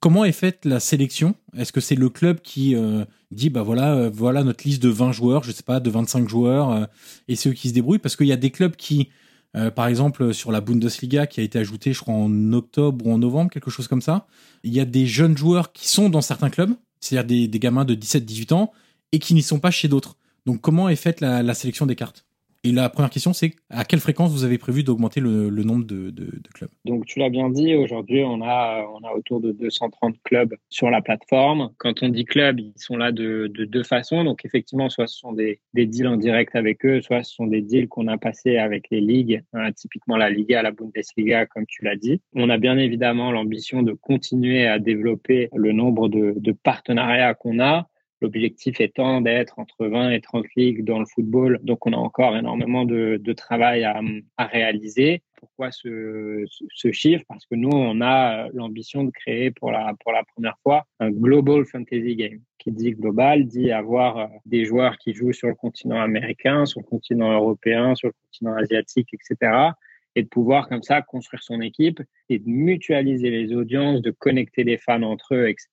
[0.00, 1.34] Comment est faite la sélection?
[1.56, 4.88] Est-ce que c'est le club qui euh, dit bah voilà euh, voilà notre liste de
[4.88, 6.84] 20 joueurs, je sais pas, de 25 joueurs euh,
[7.26, 7.98] et ceux qui se débrouillent?
[7.98, 9.08] Parce qu'il y a des clubs qui
[9.56, 13.12] euh, par exemple sur la Bundesliga qui a été ajoutée je crois en octobre ou
[13.12, 14.26] en novembre, quelque chose comme ça,
[14.62, 17.94] il y a des jeunes joueurs qui sont dans certains clubs, c'est-à-dire des, gamins de
[17.94, 18.72] 17-18 ans
[19.12, 20.16] et qui n'y sont pas chez d'autres.
[20.46, 22.27] Donc comment est faite la sélection des cartes?
[22.64, 26.12] Et la première question, c'est à quelle fréquence vous avez prévu d'augmenter le, nombre de,
[26.52, 26.70] clubs?
[26.84, 30.90] Donc, tu l'as bien dit, aujourd'hui, on a, on a autour de 230 clubs sur
[30.90, 31.70] la plateforme.
[31.78, 34.24] Quand on dit club, ils sont là de, de deux façons.
[34.24, 37.62] Donc, effectivement, soit ce sont des, deals en direct avec eux, soit ce sont des
[37.62, 41.84] deals qu'on a passés avec les ligues, hein, typiquement la Liga, la Bundesliga, comme tu
[41.84, 42.20] l'as dit.
[42.34, 47.88] On a bien évidemment l'ambition de continuer à développer le nombre de partenariats qu'on a.
[48.20, 51.60] L'objectif étant d'être entre 20 et 30 ligues dans le football.
[51.62, 54.00] Donc, on a encore énormément de, de travail à,
[54.36, 55.22] à, réaliser.
[55.36, 57.24] Pourquoi ce, ce, chiffre?
[57.28, 61.10] Parce que nous, on a l'ambition de créer pour la, pour la première fois un
[61.10, 62.40] Global Fantasy Game.
[62.58, 66.86] Qui dit global, dit avoir des joueurs qui jouent sur le continent américain, sur le
[66.86, 69.70] continent européen, sur le continent asiatique, etc
[70.18, 74.64] et de pouvoir comme ça construire son équipe et de mutualiser les audiences, de connecter
[74.64, 75.68] les fans entre eux, etc.,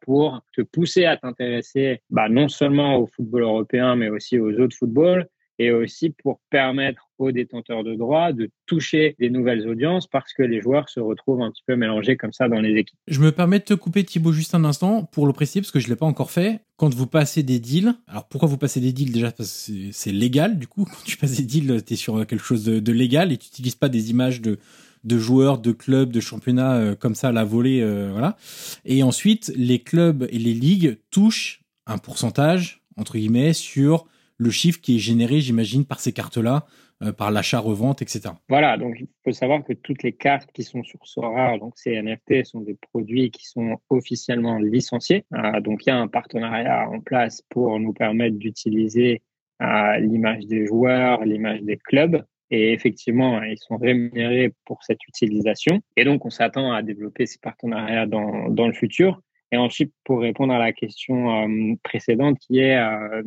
[0.00, 4.76] pour te pousser à t'intéresser bah, non seulement au football européen, mais aussi aux autres
[4.76, 10.32] footballs et aussi pour permettre aux détenteurs de droits de toucher des nouvelles audiences parce
[10.32, 12.98] que les joueurs se retrouvent un petit peu mélangés comme ça dans les équipes.
[13.06, 15.80] Je me permets de te couper Thibaut juste un instant pour le préciser parce que
[15.80, 16.60] je l'ai pas encore fait.
[16.76, 19.32] Quand vous passez des deals, alors pourquoi vous passez des deals déjà?
[19.38, 22.92] C'est légal du coup quand tu passes des deals tu es sur quelque chose de,
[22.92, 24.58] légal et tu n'utilises pas des images de
[25.04, 28.38] de joueurs, de clubs, de championnats euh, comme ça à la volée, euh, voilà.
[28.86, 34.80] Et ensuite, les clubs et les ligues touchent un pourcentage entre guillemets sur le chiffre
[34.80, 36.66] qui est généré, j'imagine, par ces cartes-là,
[37.02, 38.30] euh, par l'achat-revente, etc.
[38.48, 42.00] Voilà, donc il faut savoir que toutes les cartes qui sont sur Sora, donc ces
[42.00, 45.24] NFT, sont des produits qui sont officiellement licenciés.
[45.34, 49.22] Euh, donc il y a un partenariat en place pour nous permettre d'utiliser
[49.62, 52.24] euh, l'image des joueurs, l'image des clubs.
[52.50, 55.80] Et effectivement, ils sont rémunérés pour cette utilisation.
[55.96, 59.20] Et donc, on s'attend à développer ces partenariats dans, dans le futur.
[59.54, 63.22] Et ensuite, pour répondre à la question euh, précédente qui est, euh,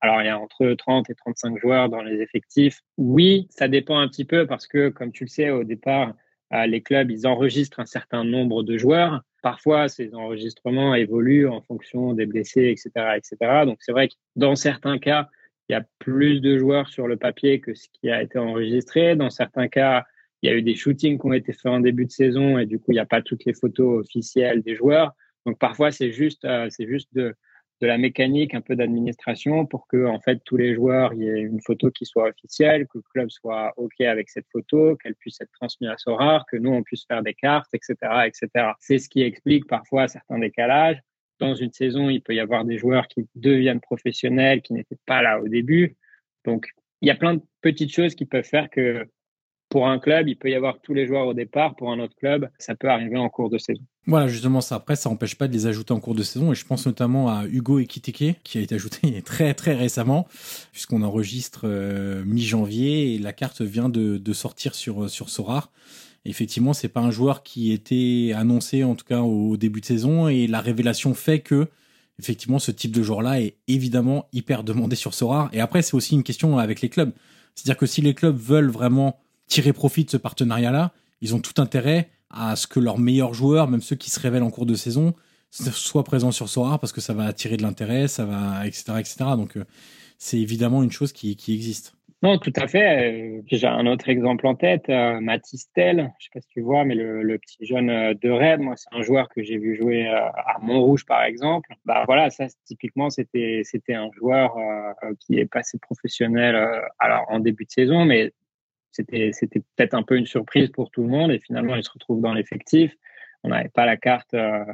[0.00, 2.82] alors il y a entre 30 et 35 joueurs dans les effectifs.
[2.98, 6.14] Oui, ça dépend un petit peu parce que, comme tu le sais, au départ,
[6.54, 9.22] euh, les clubs, ils enregistrent un certain nombre de joueurs.
[9.42, 13.64] Parfois, ces enregistrements évoluent en fonction des blessés, etc., etc.
[13.66, 15.30] Donc, c'est vrai que dans certains cas,
[15.68, 19.16] il y a plus de joueurs sur le papier que ce qui a été enregistré.
[19.16, 20.04] Dans certains cas,
[20.42, 22.66] il y a eu des shootings qui ont été faits en début de saison et
[22.66, 25.12] du coup, il n'y a pas toutes les photos officielles des joueurs.
[25.46, 27.34] Donc parfois c'est juste euh, c'est juste de
[27.82, 31.40] de la mécanique, un peu d'administration pour que en fait tous les joueurs y ait
[31.40, 35.40] une photo qui soit officielle, que le club soit ok avec cette photo, qu'elle puisse
[35.40, 38.74] être transmise à Sorar, que nous on puisse faire des cartes, etc., etc.
[38.78, 41.00] C'est ce qui explique parfois certains décalages.
[41.40, 45.22] Dans une saison, il peut y avoir des joueurs qui deviennent professionnels, qui n'étaient pas
[45.22, 45.96] là au début.
[46.44, 46.68] Donc
[47.00, 49.04] il y a plein de petites choses qui peuvent faire que
[49.70, 51.74] pour un club, il peut y avoir tous les joueurs au départ.
[51.74, 53.82] Pour un autre club, ça peut arriver en cours de saison.
[54.06, 54.76] Voilà, justement, ça.
[54.76, 56.52] Après, ça n'empêche pas de les ajouter en cours de saison.
[56.52, 60.26] Et je pense notamment à Hugo Ekiteke, qui a été ajouté très, très récemment,
[60.72, 65.70] puisqu'on enregistre euh, mi-janvier et la carte vient de, de sortir sur, sur Sorar.
[66.24, 70.28] Effectivement, c'est pas un joueur qui était annoncé, en tout cas, au début de saison.
[70.28, 71.68] Et la révélation fait que,
[72.18, 75.48] effectivement, ce type de joueur-là est évidemment hyper demandé sur Sorar.
[75.52, 77.12] Et après, c'est aussi une question avec les clubs.
[77.54, 81.60] C'est-à-dire que si les clubs veulent vraiment tirer profit de ce partenariat-là, ils ont tout
[81.60, 84.74] intérêt à ce que leurs meilleurs joueurs, même ceux qui se révèlent en cours de
[84.74, 85.14] saison,
[85.50, 89.16] soient présents sur Sora parce que ça va attirer de l'intérêt, ça va, etc., etc.
[89.36, 89.64] Donc, euh,
[90.18, 91.94] c'est évidemment une chose qui, qui existe.
[92.22, 93.42] Non, tout à fait.
[93.50, 96.12] J'ai un autre exemple en tête, euh, Mathis Tell.
[96.20, 98.74] Je sais pas si tu vois, mais le, le petit jeune euh, de Red, moi,
[98.76, 101.74] c'est un joueur que j'ai vu jouer euh, à Montrouge, par exemple.
[101.84, 106.56] Bah voilà, ça, typiquement, c'était c'était un joueur euh, qui est passé professionnel
[107.00, 108.32] alors en début de saison, mais
[108.92, 111.90] c'était c'était peut-être un peu une surprise pour tout le monde et finalement il se
[111.90, 112.94] retrouve dans l'effectif.
[113.42, 114.64] On n'avait pas la carte euh,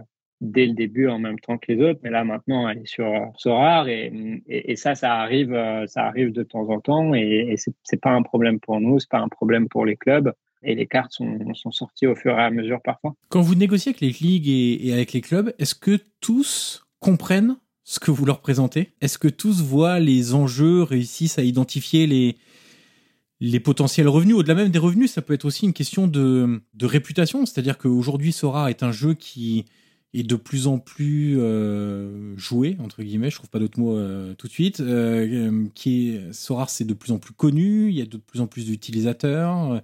[0.41, 3.07] dès le début en même temps que les autres, mais là maintenant elle est sur
[3.47, 7.57] rare et, et, ça ça arrive euh, ça arrive de temps en temps et, et
[7.57, 10.33] c'est pas un problème pour nous, c'est pas un problème pour les clubs.
[10.65, 13.15] Et les cartes sont, sont sorties au fur et à mesure parfois.
[13.29, 18.01] Quand vous négociez avec les ligues et avec les clubs, est-ce que tous comprennent ce
[18.01, 18.91] que vous leur présentez?
[19.01, 22.35] Est-ce que tous voient les enjeux, réussissent à identifier les,
[23.41, 24.37] les potentiels revenus.
[24.37, 27.47] Au-delà même des revenus, ça peut être aussi une question de, réputation.
[27.47, 29.65] C'est-à-dire qu'aujourd'hui, Sora est un jeu qui
[30.15, 34.35] est de plus en plus euh, joué, entre guillemets, je trouve pas d'autres mots euh,
[34.35, 34.81] tout de suite.
[34.81, 38.47] Euh, qui Sora, c'est de plus en plus connu, il y a de plus en
[38.47, 39.83] plus d'utilisateurs.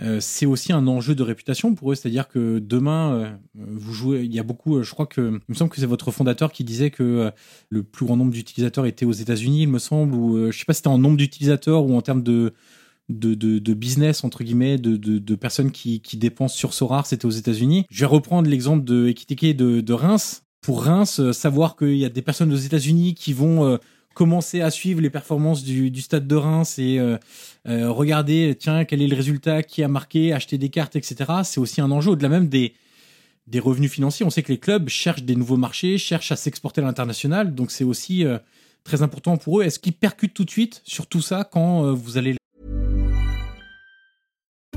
[0.00, 4.22] Euh, c'est aussi un enjeu de réputation pour eux, c'est-à-dire que demain, euh, vous jouez,
[4.22, 6.50] il y a beaucoup, euh, je crois que, il me semble que c'est votre fondateur
[6.50, 7.30] qui disait que
[7.68, 10.72] le plus grand nombre d'utilisateurs était aux États-Unis, il me semble, ou je sais pas
[10.72, 12.54] si c'était en nombre d'utilisateurs ou en termes de,
[13.10, 17.30] de, de, business, entre guillemets, de, de, personnes qui, qui dépensent sur Sorar, c'était aux
[17.30, 17.84] États-Unis.
[17.90, 20.44] Je vais reprendre l'exemple de, de Reims.
[20.62, 23.78] Pour Reims, savoir qu'il y a des personnes aux États-Unis qui vont
[24.14, 27.16] commencer à suivre les performances du, stade de Reims et euh,
[27.68, 31.30] euh, regarder, tiens, quel est le résultat, qui a marqué, acheter des cartes, etc.
[31.44, 32.74] C'est aussi un enjeu au-delà même des,
[33.46, 34.26] des revenus financiers.
[34.26, 37.70] On sait que les clubs cherchent des nouveaux marchés, cherchent à s'exporter à l'international, donc
[37.70, 38.38] c'est aussi euh,
[38.84, 39.64] très important pour eux.
[39.64, 42.36] Est-ce qu'ils percutent tout de suite sur tout ça quand vous allez...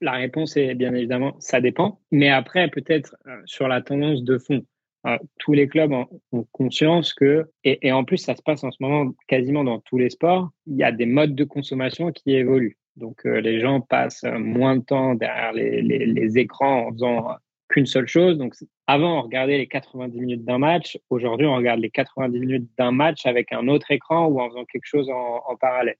[0.00, 4.38] La réponse est bien évidemment ça dépend, mais après peut-être euh, sur la tendance de
[4.38, 4.64] fond.
[5.06, 8.76] Euh, tous les clubs ont, conscience que, et, en plus ça se passe en ce
[8.80, 12.76] moment quasiment dans tous les sports, il y a des modes de consommation qui évoluent.
[12.96, 17.28] Donc euh, les gens passent moins de temps derrière les, écrans en faisant
[17.68, 18.36] qu'une seule chose.
[18.36, 18.54] Donc
[18.86, 22.92] avant on regardait les 90 minutes d'un match, aujourd'hui on regarde les 90 minutes d'un
[22.92, 25.96] match avec un autre écran ou en faisant quelque chose en, en parallèle.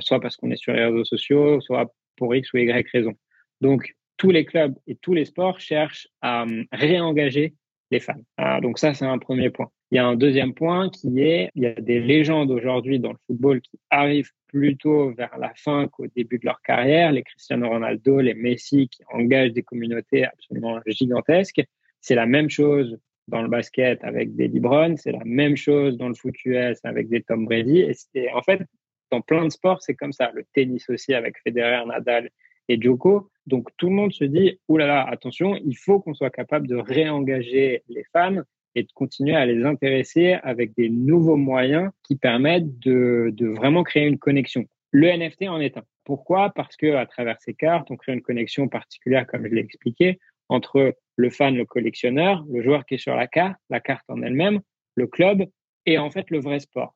[0.00, 3.14] soit parce qu'on est sur les réseaux sociaux, soit pour X ou Y raison.
[3.62, 7.54] Donc, tous les clubs et tous les sports cherchent à euh, réengager
[7.90, 8.22] les fans.
[8.36, 9.70] Ah, donc ça, c'est un premier point.
[9.90, 13.12] Il y a un deuxième point qui est, il y a des légendes aujourd'hui dans
[13.12, 17.68] le football qui arrivent plutôt vers la fin qu'au début de leur carrière, les Cristiano
[17.68, 21.62] Ronaldo, les Messi qui engagent des communautés absolument gigantesques.
[22.00, 26.08] C'est la même chose dans le basket avec des LeBron, c'est la même chose dans
[26.08, 27.86] le foot US avec des Tom Brady.
[28.14, 28.60] Et, en fait,
[29.10, 30.30] dans plein de sports, c'est comme ça.
[30.34, 32.30] Le tennis aussi avec Federer, Nadal
[32.68, 33.30] et Joko.
[33.46, 37.82] Donc tout le monde se dit, oulala, attention, il faut qu'on soit capable de réengager
[37.88, 38.42] les fans
[38.74, 43.82] et de continuer à les intéresser avec des nouveaux moyens qui permettent de, de vraiment
[43.82, 44.66] créer une connexion.
[44.92, 45.84] Le NFT en est un.
[46.04, 46.50] Pourquoi?
[46.50, 50.18] Parce que à travers ces cartes, on crée une connexion particulière, comme je l'ai expliqué,
[50.48, 54.22] entre le fan, le collectionneur, le joueur qui est sur la carte, la carte en
[54.22, 54.60] elle-même,
[54.96, 55.44] le club
[55.86, 56.94] et en fait le vrai sport.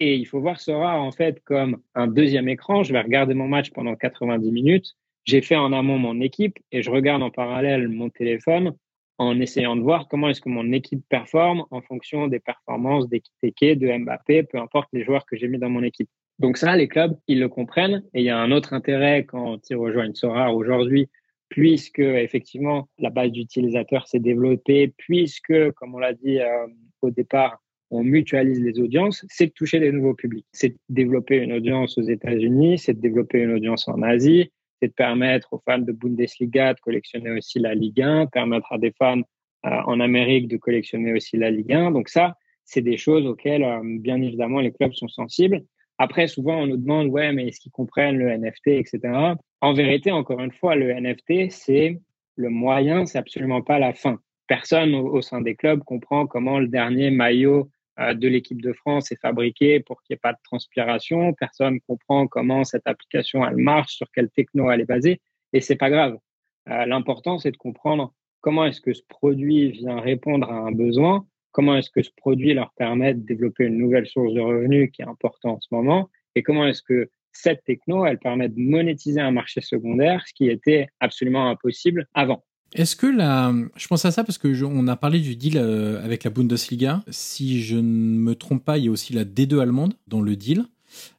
[0.00, 2.82] Et il faut voir Sora en fait comme un deuxième écran.
[2.82, 6.82] Je vais regarder mon match pendant 90 minutes j'ai fait en amont mon équipe et
[6.82, 8.74] je regarde en parallèle mon téléphone
[9.18, 13.78] en essayant de voir comment est-ce que mon équipe performe en fonction des performances d'Ekiteke,
[13.78, 16.08] de Mbappé, peu importe les joueurs que j'ai mis dans mon équipe.
[16.40, 18.02] Donc ça, les clubs, ils le comprennent.
[18.12, 21.08] Et il y a un autre intérêt quand ils rejoignent Sora aujourd'hui,
[21.48, 26.66] puisque effectivement la base d'utilisateurs s'est développée, puisque, comme on l'a dit euh,
[27.00, 30.46] au départ, on mutualise les audiences, c'est de toucher des nouveaux publics.
[30.52, 34.88] C'est de développer une audience aux États-Unis, c'est de développer une audience en Asie, c'est
[34.88, 38.92] de permettre aux fans de Bundesliga de collectionner aussi la Ligue 1, permettre à des
[38.98, 41.92] fans euh, en Amérique de collectionner aussi la Ligue 1.
[41.92, 45.62] Donc ça, c'est des choses auxquelles, euh, bien évidemment, les clubs sont sensibles.
[45.98, 49.00] Après, souvent, on nous demande, ouais, mais est-ce qu'ils comprennent le NFT, etc.
[49.60, 52.00] En vérité, encore une fois, le NFT, c'est
[52.36, 54.18] le moyen, c'est absolument pas la fin.
[54.48, 59.20] Personne au sein des clubs comprend comment le dernier maillot de l'équipe de France est
[59.20, 61.32] fabriquée pour qu'il n'y ait pas de transpiration.
[61.34, 65.20] Personne comprend comment cette application elle marche, sur quelle techno elle est basée,
[65.52, 66.18] et c'est pas grave.
[66.68, 71.26] Euh, l'important c'est de comprendre comment est-ce que ce produit vient répondre à un besoin,
[71.52, 75.02] comment est-ce que ce produit leur permet de développer une nouvelle source de revenus qui
[75.02, 79.20] est importante en ce moment, et comment est-ce que cette techno elle permet de monétiser
[79.20, 82.44] un marché secondaire, ce qui était absolument impossible avant.
[82.74, 83.54] Est-ce que la.
[83.76, 87.02] Je pense à ça parce que on a parlé du deal euh, avec la Bundesliga.
[87.08, 90.34] Si je ne me trompe pas, il y a aussi la D2 allemande dans le
[90.34, 90.64] deal.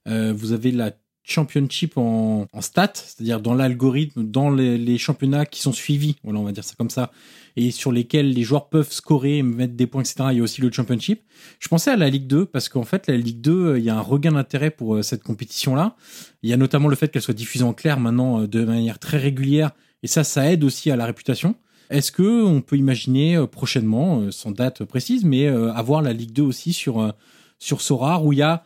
[0.08, 0.91] Euh, vous avez la
[1.24, 6.44] Championship en, en stats, c'est-à-dire dans l'algorithme, dans les, championnats qui sont suivis, voilà, on
[6.44, 7.12] va dire ça comme ça,
[7.56, 10.26] et sur lesquels les joueurs peuvent scorer, mettre des points, etc.
[10.32, 11.24] Il y a aussi le Championship.
[11.60, 13.89] Je pensais à la Ligue 2 parce qu'en fait, la Ligue 2, euh, il y
[13.89, 15.95] a un regain d'intérêt pour cette compétition-là.
[16.43, 19.18] Il y a notamment le fait qu'elle soit diffusée en clair maintenant de manière très
[19.18, 19.72] régulière
[20.06, 21.56] et ça, ça aide aussi à la réputation.
[21.89, 26.14] Est-ce que on peut imaginer euh, prochainement, euh, sans date précise, mais euh, avoir la
[26.14, 27.12] Ligue 2 aussi sur
[27.58, 28.66] sur Sorar où il y a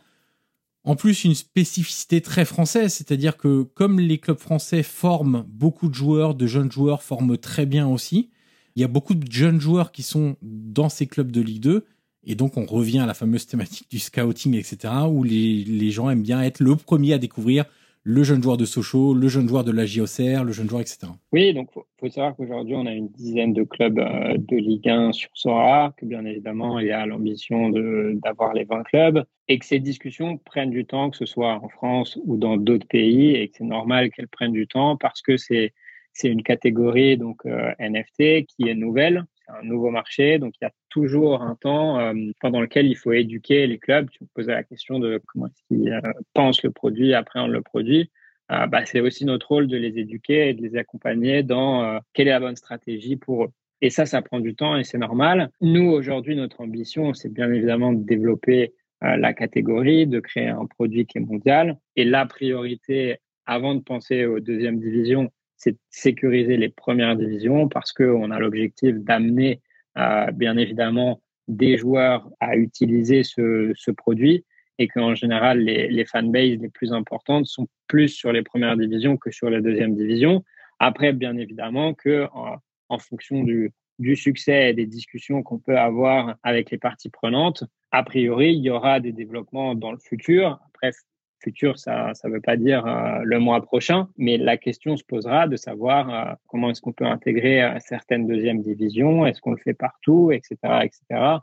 [0.84, 5.94] En plus, une spécificité très française, c'est-à-dire que comme les clubs français forment beaucoup de
[5.94, 8.28] joueurs, de jeunes joueurs forment très bien aussi,
[8.76, 11.86] il y a beaucoup de jeunes joueurs qui sont dans ces clubs de Ligue 2.
[12.24, 16.10] Et donc, on revient à la fameuse thématique du scouting, etc., où les, les gens
[16.10, 17.64] aiment bien être le premier à découvrir
[18.02, 21.12] le jeune joueur de Sochaux, le jeune joueur de la JOCR, le jeune joueur, etc.
[21.32, 24.88] Oui, donc il faut, savoir qu'aujourd'hui, on a une dizaine de clubs euh, de Ligue
[24.88, 29.58] 1 sur Sora, que bien évidemment, il y a l'ambition d'avoir les 20 clubs, et
[29.58, 33.34] que ces discussions prennent du temps, que ce soit en France ou dans d'autres pays,
[33.34, 35.72] et que c'est normal qu'elles prennent du temps parce que c'est
[36.12, 39.24] c'est une catégorie donc euh, NFT qui est nouvelle,
[39.58, 43.12] un nouveau marché, donc il y a toujours un temps euh, pendant lequel il faut
[43.12, 44.08] éduquer les clubs.
[44.10, 46.00] Tu me posais la question de comment qu'ils euh,
[46.34, 48.10] pensent le produit, appréhendent le produit.
[48.48, 52.32] bah, c'est aussi notre rôle de les éduquer et de les accompagner dans quelle est
[52.32, 53.50] la bonne stratégie pour eux.
[53.80, 55.50] Et ça, ça prend du temps et c'est normal.
[55.60, 61.06] Nous, aujourd'hui, notre ambition, c'est bien évidemment de développer la catégorie, de créer un produit
[61.06, 61.78] qui est mondial.
[61.94, 65.30] Et la priorité, avant de penser aux deuxièmes divisions,
[65.60, 69.60] c'est sécuriser les premières divisions parce qu'on a l'objectif d'amener
[69.98, 74.46] euh, bien évidemment des joueurs à utiliser ce, produit
[74.78, 79.18] et qu'en général les, les fanbases les plus importantes sont plus sur les premières divisions
[79.18, 80.42] que sur les deuxièmes divisions.
[80.78, 82.56] Après, bien évidemment que en,
[82.88, 87.64] en fonction du, du succès et des discussions qu'on peut avoir avec les parties prenantes,
[87.90, 90.58] a priori, il y aura des développements dans le futur.
[90.68, 90.92] Après,
[91.40, 95.48] futur, ça ne veut pas dire euh, le mois prochain, mais la question se posera
[95.48, 99.58] de savoir euh, comment est-ce qu'on peut intégrer euh, certaines deuxièmes divisions, est-ce qu'on le
[99.62, 101.38] fait partout, etc., etc.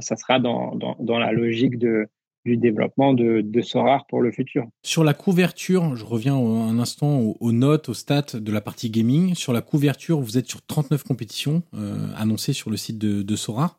[0.00, 2.08] ça sera dans, dans, dans, la logique de,
[2.46, 4.66] du développement de, de Sorar pour le futur.
[4.82, 9.34] Sur la couverture, je reviens un instant aux, notes, aux stats de la partie gaming.
[9.34, 11.62] Sur la couverture, vous êtes sur 39 compétitions
[12.16, 13.78] annoncées sur le site de, de Sorar.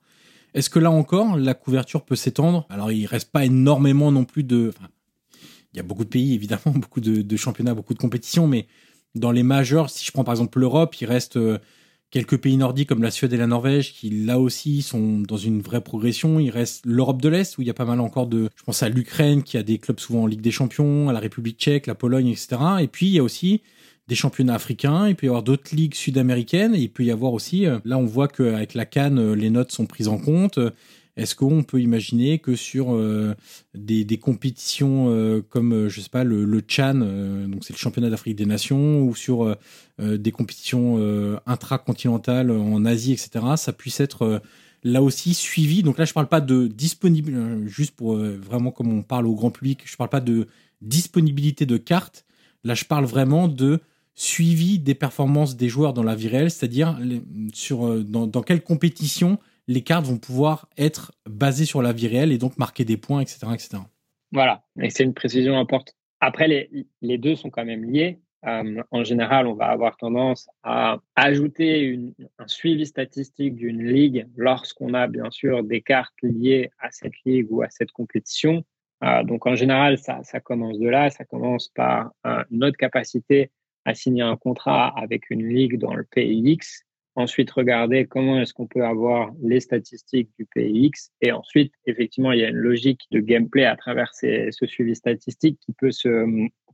[0.56, 2.66] Est-ce que là encore, la couverture peut s'étendre?
[2.70, 4.72] Alors, il reste pas énormément non plus de
[5.76, 8.68] il y a beaucoup de pays, évidemment, beaucoup de, championnats, beaucoup de compétitions, mais
[9.14, 11.58] dans les majeurs, si je prends par exemple l'Europe, il reste euh,
[12.12, 15.62] quelques pays nordiques comme la Suède et la Norvège qui là aussi sont dans une
[15.62, 16.40] vraie progression.
[16.40, 18.84] Il reste l'Europe de l'Est où il y a pas mal encore de, je pense
[18.84, 21.88] à l'Ukraine qui a des clubs souvent en Ligue des Champions, à la République tchèque,
[21.88, 22.58] la Pologne, etc.
[22.82, 23.62] Et puis il y a aussi
[24.08, 27.66] des championnats africains, il peut y avoir d'autres ligues sud-américaines, il peut y avoir aussi,
[27.66, 30.60] euh, là on voit qu'avec la Cannes, euh, les notes sont prises en compte,
[31.18, 33.36] est-ce qu'on peut imaginer que sur euh,
[33.74, 37.00] des, compétitions euh, comme, euh, je sais pas, le, le Chan,
[37.62, 39.56] c'est le championnat d'Afrique des Nations, ou sur
[40.00, 44.42] des compétitions intracontinentales en Asie, etc., ça puisse être
[44.84, 45.84] là aussi suivi?
[45.84, 49.52] Donc là, je parle pas de disponible, juste pour vraiment comme on parle au grand
[49.52, 50.48] public, je parle pas de
[50.82, 52.26] disponibilité de cartes.
[52.64, 53.80] Là, je parle vraiment de
[54.16, 57.00] suivi des performances des joueurs dans la vie réelle, c'est-à-dire
[58.06, 62.38] dans, dans quelle compétition les cartes vont pouvoir être basées sur la vie réelle et
[62.38, 63.48] donc marquer des points, etc.
[63.54, 63.78] etc.
[64.32, 65.96] Voilà, et c'est une précision importante.
[66.20, 66.48] Après,
[67.02, 68.20] les, deux sont quand même liés.
[68.46, 72.00] Euh, en général, on va avoir tendance à ajouter
[72.38, 77.48] un suivi statistique d'une ligue lorsqu'on a bien sûr des cartes liées à cette ligue
[77.52, 78.64] ou à cette compétition.
[79.04, 83.52] Euh, donc en général, ça, ça, commence de là, ça commence par euh, notre capacité
[83.84, 86.86] à signer un contrat avec une ligue dans le pays X
[87.16, 92.40] ensuite regarder comment est-ce qu'on peut avoir les statistiques du PX et ensuite effectivement il
[92.40, 96.26] y a une logique de gameplay à travers ce suivi statistique qui peut se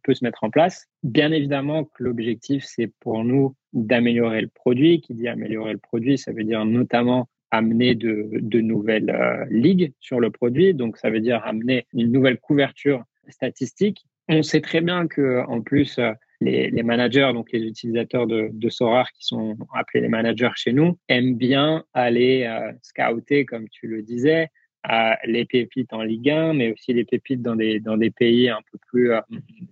[0.04, 0.88] peut se mettre en place.
[1.04, 5.02] Bien évidemment que l'objectif c'est pour nous d'améliorer le produit.
[5.02, 9.94] Qui dit améliorer le produit, ça veut dire notamment amener de, de nouvelles euh, ligues
[10.00, 10.74] sur le produit.
[10.74, 14.06] Donc ça veut dire amener une nouvelle couverture statistique.
[14.28, 16.00] On sait très bien que en plus
[16.42, 20.74] euh, les, managers, donc les utilisateurs de, de Sorar qui sont appelés les managers chez
[20.74, 24.50] nous, aiment bien aller euh, scouter, comme tu le disais,
[24.90, 28.50] euh, les pépites en Ligue 1, mais aussi les pépites dans des, dans des pays
[28.50, 29.22] un peu plus euh,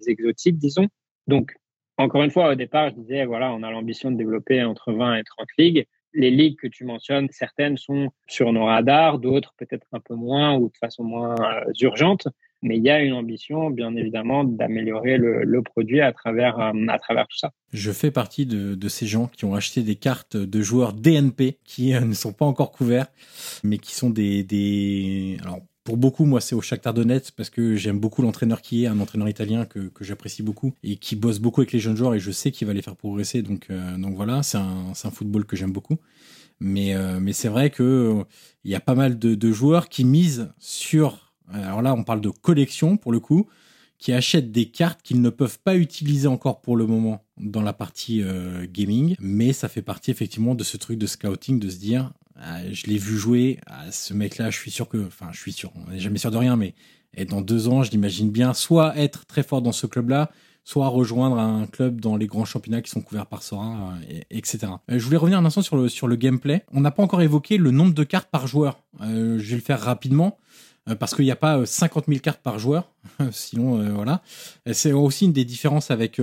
[0.06, 0.88] exotiques, disons.
[1.28, 1.54] Donc,
[1.98, 5.16] encore une fois, au départ, je disais, voilà, on a l'ambition de développer entre 20
[5.16, 5.88] et 30 ligues.
[6.14, 10.56] Les ligues que tu mentionnes, certaines sont sur nos radars, d'autres peut-être un peu moins
[10.56, 11.36] ou de façon moins
[11.82, 12.28] urgente.
[12.62, 17.00] Mais il y a une ambition, bien évidemment, d'améliorer le, produit à travers, euh, à
[17.00, 17.52] travers tout ça.
[17.72, 21.58] Je fais partie de, de, ces gens qui ont acheté des cartes de joueurs DNP
[21.64, 23.08] qui euh, ne sont pas encore couverts,
[23.64, 25.38] mais qui sont des, des...
[25.42, 28.88] Alors, pour beaucoup, moi, c'est au Shakhtar Donetsk parce que j'aime beaucoup l'entraîneur qui est,
[28.88, 32.14] un entraîneur italien que, que j'apprécie beaucoup et qui bosse beaucoup avec les jeunes joueurs
[32.14, 33.42] et je sais qu'il va les faire progresser.
[33.42, 35.98] Donc, euh, donc voilà, c'est un, un football que j'aime beaucoup.
[36.62, 38.26] Mais, mais c'est vrai que
[38.66, 42.22] il y a pas mal de, de joueurs qui misent sur alors là on parle
[42.22, 43.48] de collection pour le coup,
[44.00, 47.74] qui achètent des cartes qu'ils ne peuvent pas utiliser encore pour le moment dans la
[47.74, 51.78] partie euh, gaming, mais ça fait partie effectivement de ce truc de scouting, de se
[51.78, 55.40] dire, ah, je l'ai vu jouer, ah, ce mec-là, je suis sûr que, enfin je
[55.40, 56.74] suis sûr, on n'est jamais sûr de rien, mais
[57.14, 60.32] Et dans deux ans, je l'imagine bien, soit être très fort dans ce club-là,
[60.64, 63.96] soit rejoindre un club dans les grands championnats qui sont couverts par Sora,
[64.30, 64.68] etc.
[64.88, 66.64] je voulais revenir un instant sur le, sur le gameplay.
[66.72, 68.80] On n'a pas encore évoqué le nombre de cartes par joueur.
[69.02, 70.38] je vais le faire rapidement.
[70.90, 72.92] Euh, parce qu'il n'y a pas 50 euh, 000 cartes par joueur.
[73.32, 74.22] Sinon, euh, voilà.
[74.72, 76.22] C'est aussi une des différences avec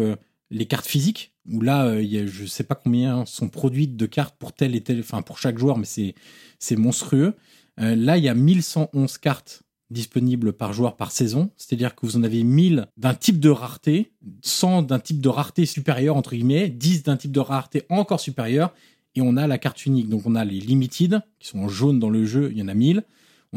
[0.50, 4.52] les cartes physiques, où là, je ne sais pas combien sont produites de cartes pour
[4.52, 7.34] tel et tel, enfin pour chaque joueur, mais c'est monstrueux.
[7.78, 12.24] là, il y a 1111 cartes disponibles par joueur par saison, c'est-à-dire que vous en
[12.24, 14.12] avez 1000 d'un type de rareté,
[14.42, 18.72] 100 d'un type de rareté supérieur, entre guillemets, 10 d'un type de rareté encore supérieur,
[19.14, 20.08] et on a la carte unique.
[20.08, 22.68] Donc on a les limited, qui sont en jaune dans le jeu, il y en
[22.68, 23.04] a 1000.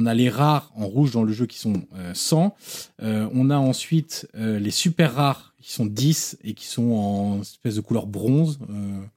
[0.01, 1.73] On a les rares en rouge dans le jeu qui sont
[2.13, 2.55] 100.
[3.01, 6.91] Euh, euh, on a ensuite euh, les super rares qui sont 10 et qui sont
[6.91, 8.59] en espèce de couleur bronze.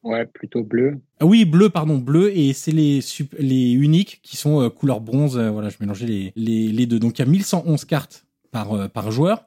[0.03, 0.99] Ouais, plutôt bleu.
[1.21, 2.37] Ah oui, bleu, pardon, bleu.
[2.37, 2.99] Et c'est les,
[3.39, 5.39] les uniques qui sont couleur bronze.
[5.39, 6.99] voilà, je mélangeais les, les, les, deux.
[6.99, 9.47] Donc il y a 1111 cartes par, par joueur.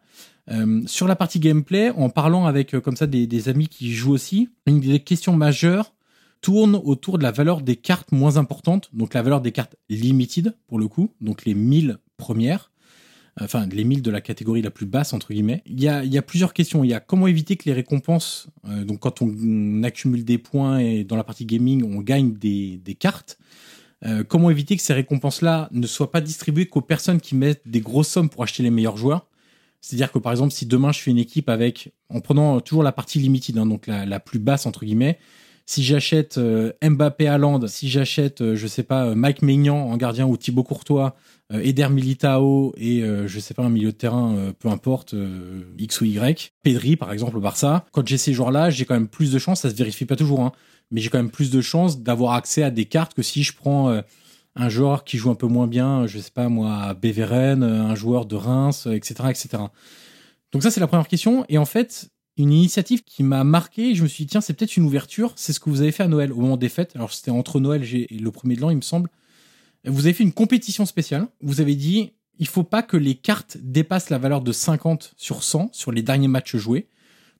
[0.86, 4.48] sur la partie gameplay, en parlant avec comme ça des, des amis qui jouent aussi,
[4.68, 5.95] une des questions majeures,
[6.46, 10.56] tourne autour de la valeur des cartes moins importantes, donc la valeur des cartes limited
[10.68, 12.72] pour le coup, donc les 1000 premières,
[13.42, 15.64] enfin les 1000 de la catégorie la plus basse entre guillemets.
[15.66, 16.84] Il y a, plusieurs questions.
[16.84, 20.78] Il y a comment éviter que les récompenses, euh, donc quand on, accumule des points
[20.78, 23.40] et dans la partie gaming on gagne des, cartes,
[24.06, 27.82] euh, comment éviter que ces récompenses-là ne soient pas distribuées qu'aux personnes qui mettent des
[27.82, 29.26] grosses sommes pour acheter les meilleurs joueurs?
[29.82, 32.92] C'est-à-dire que par exemple, si demain je fais une équipe avec, en prenant toujours la
[32.92, 35.18] partie limited, hein, donc la, plus basse entre guillemets,
[35.66, 39.78] si j'achète euh, Mbappé à Land, si j'achète, euh, je sais pas, euh, Mike Maignan
[39.78, 41.16] en gardien ou Thibaut Courtois,
[41.52, 45.14] Eder Militao et je sais pas un milieu de terrain, peu importe
[45.78, 47.86] X ou Y, Pedri par exemple au Barça.
[47.92, 50.40] Quand j'ai ces joueurs-là, j'ai quand même plus de chances, ça se vérifie pas toujours,
[50.40, 50.54] hein,
[50.90, 53.54] mais j'ai quand même plus de chances d'avoir accès à des cartes que si je
[53.54, 54.02] prends
[54.56, 58.26] un joueur qui joue un peu moins bien, je sais pas moi, Beveren, un joueur
[58.26, 59.50] de Reims, etc., etc.
[60.52, 61.46] Donc ça c'est la première question.
[61.48, 63.96] Et en fait, une initiative qui m'a marqué.
[63.96, 65.34] Je me suis dit, tiens, c'est peut-être une ouverture.
[65.36, 66.96] C'est ce que vous avez fait à Noël, au moment des fêtes.
[66.96, 69.10] Alors, c'était entre Noël et le premier de l'an, il me semble.
[69.86, 71.28] Vous avez fait une compétition spéciale.
[71.42, 75.44] Vous avez dit, il faut pas que les cartes dépassent la valeur de 50 sur
[75.44, 76.88] 100 sur les derniers matchs joués.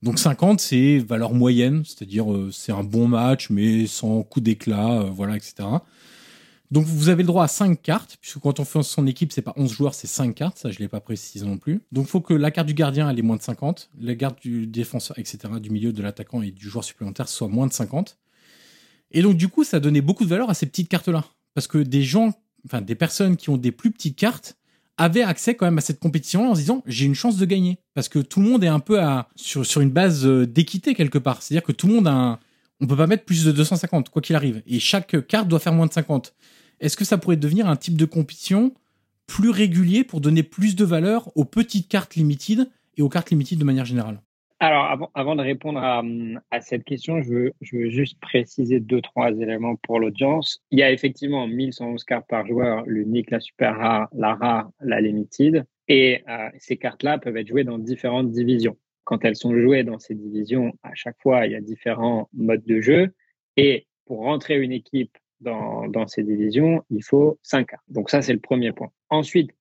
[0.04, 5.02] Donc 50, c'est valeur moyenne, c'est-à-dire euh, c'est un bon match, mais sans coup d'éclat,
[5.02, 5.68] euh, voilà, etc.
[6.72, 9.42] Donc vous avez le droit à 5 cartes, puisque quand on fait son équipe, c'est
[9.42, 11.82] pas 11 joueurs, c'est 5 cartes, ça je l'ai pas précisé non plus.
[11.92, 14.42] Donc il faut que la carte du gardien elle est moins de 50, la carte
[14.42, 18.18] du défenseur, etc., du milieu de l'attaquant et du joueur supplémentaire soit moins de 50.
[19.12, 21.24] Et donc du coup, ça donnait beaucoup de valeur à ces petites cartes-là.
[21.54, 22.34] Parce que des gens,
[22.66, 24.58] enfin des personnes qui ont des plus petites cartes,
[24.98, 27.78] avaient accès quand même à cette compétition en se disant j'ai une chance de gagner.
[27.94, 29.00] Parce que tout le monde est un peu
[29.36, 31.44] sur une base euh, d'équité quelque part.
[31.44, 32.40] C'est-à-dire que tout le monde a un,
[32.82, 34.62] on peut pas mettre plus de 250, quoi qu'il arrive.
[34.68, 36.34] Et chaque carte doit faire moins de 50.
[36.80, 38.74] Est-ce que ça pourrait devenir un type de compétition
[39.28, 43.58] plus régulier pour donner plus de valeur aux petites cartes limited et aux cartes limited
[43.58, 44.22] de manière générale?
[44.60, 46.02] Alors, avant, de répondre à,
[46.62, 50.64] cette question, je veux, juste préciser deux, trois éléments pour l'audience.
[50.72, 55.02] Il y a effectivement 1111 cartes par joueur, l'unique, la super rare, la rare, la
[55.02, 55.66] limited.
[55.90, 58.78] Et euh, ces cartes-là peuvent être jouées dans différentes divisions.
[59.04, 62.66] Quand elles sont jouées dans ces divisions, à chaque fois, il y a différents modes
[62.66, 63.14] de jeu.
[63.58, 67.84] Et pour rentrer une équipe dans, ces divisions, il faut 5 cartes.
[67.88, 68.92] Donc ça, c'est le premier point.
[69.10, 69.52] Ensuite,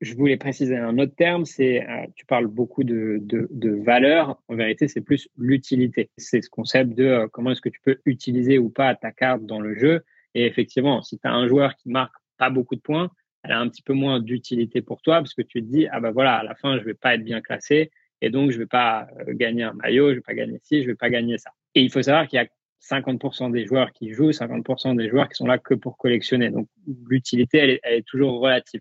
[0.00, 4.40] je voulais préciser un autre terme, c'est, euh, tu parles beaucoup de, de, de, valeur,
[4.48, 6.10] en vérité, c'est plus l'utilité.
[6.16, 9.44] C'est ce concept de euh, comment est-ce que tu peux utiliser ou pas ta carte
[9.44, 10.02] dans le jeu.
[10.34, 13.10] Et effectivement, si tu as un joueur qui marque pas beaucoup de points,
[13.42, 16.00] elle a un petit peu moins d'utilité pour toi parce que tu te dis, ah
[16.00, 17.90] ben voilà, à la fin, je vais pas être bien classé
[18.20, 20.86] et donc je vais pas euh, gagner un maillot, je vais pas gagner ci, je
[20.86, 21.50] vais pas gagner ça.
[21.74, 22.46] Et il faut savoir qu'il y a
[22.82, 26.50] 50% des joueurs qui jouent, 50% des joueurs qui sont là que pour collectionner.
[26.50, 26.68] Donc
[27.08, 28.80] l'utilité, elle, est toujours relative.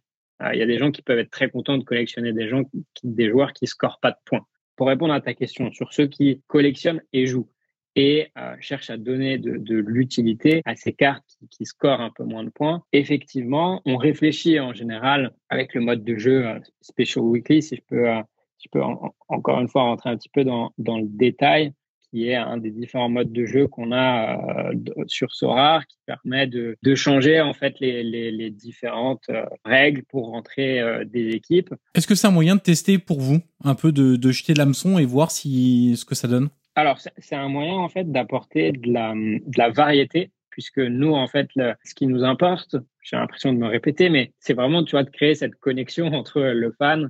[0.54, 2.86] Il y a des gens qui peuvent être très contents de collectionner des gens, qui,
[3.04, 4.46] des joueurs qui scorent pas de points.
[4.78, 7.50] Pour répondre à ta question sur ceux qui collectionnent et jouent
[7.96, 12.46] et euh, cherchent à donner de, l'utilité à ces cartes qui, scorent un peu moins
[12.46, 17.62] de points, effectivement, on réfléchit en général avec le mode de jeu euh, Special Weekly,
[17.62, 18.22] si je peux, euh,
[18.64, 18.82] je peux
[19.28, 21.74] encore une fois rentrer un petit peu dans le détail
[22.10, 24.74] qui est un des différents modes de jeu qu'on a euh,
[25.08, 30.04] sur Sorar, qui permet de, de, changer en fait les, les, les différentes euh, règles
[30.10, 31.74] pour rentrer euh, des équipes.
[31.96, 34.98] Est-ce que c'est un moyen de tester pour vous, un peu de, de jeter l'hameçon
[34.98, 36.50] et voir si ce que ça donne?
[36.76, 41.28] Alors c'est un moyen en fait d'apporter de la, de la variété puisque nous, en
[41.28, 44.92] fait, le, ce qui nous importe, j'ai l'impression de me répéter, mais c'est vraiment, tu
[44.92, 47.10] vois, de créer cette connexion entre le fan,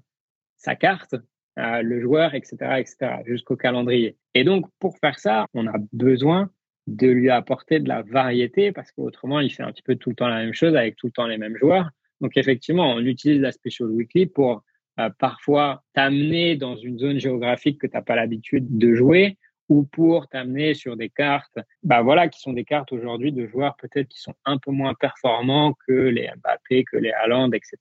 [0.56, 1.16] sa carte,
[1.82, 4.18] le joueur, etc., etc., jusqu'au calendrier.
[4.34, 6.50] Et donc, pour faire ça, on a besoin
[6.88, 10.16] de lui apporter de la variété parce qu'autrement, il fait un petit peu tout le
[10.16, 11.90] temps la même chose avec tout le temps les mêmes joueurs.
[12.22, 14.64] Donc, effectivement, on utilise la Special Weekly pour
[15.18, 19.38] parfois t'amener dans une zone géographique que tu n'as pas l'habitude de jouer
[19.70, 23.76] ou pour t'amener sur des cartes, bah voilà, qui sont des cartes aujourd'hui de joueurs
[23.78, 27.78] peut-être qui sont un peu moins performants que les Mbappé, que les Haaland, etc.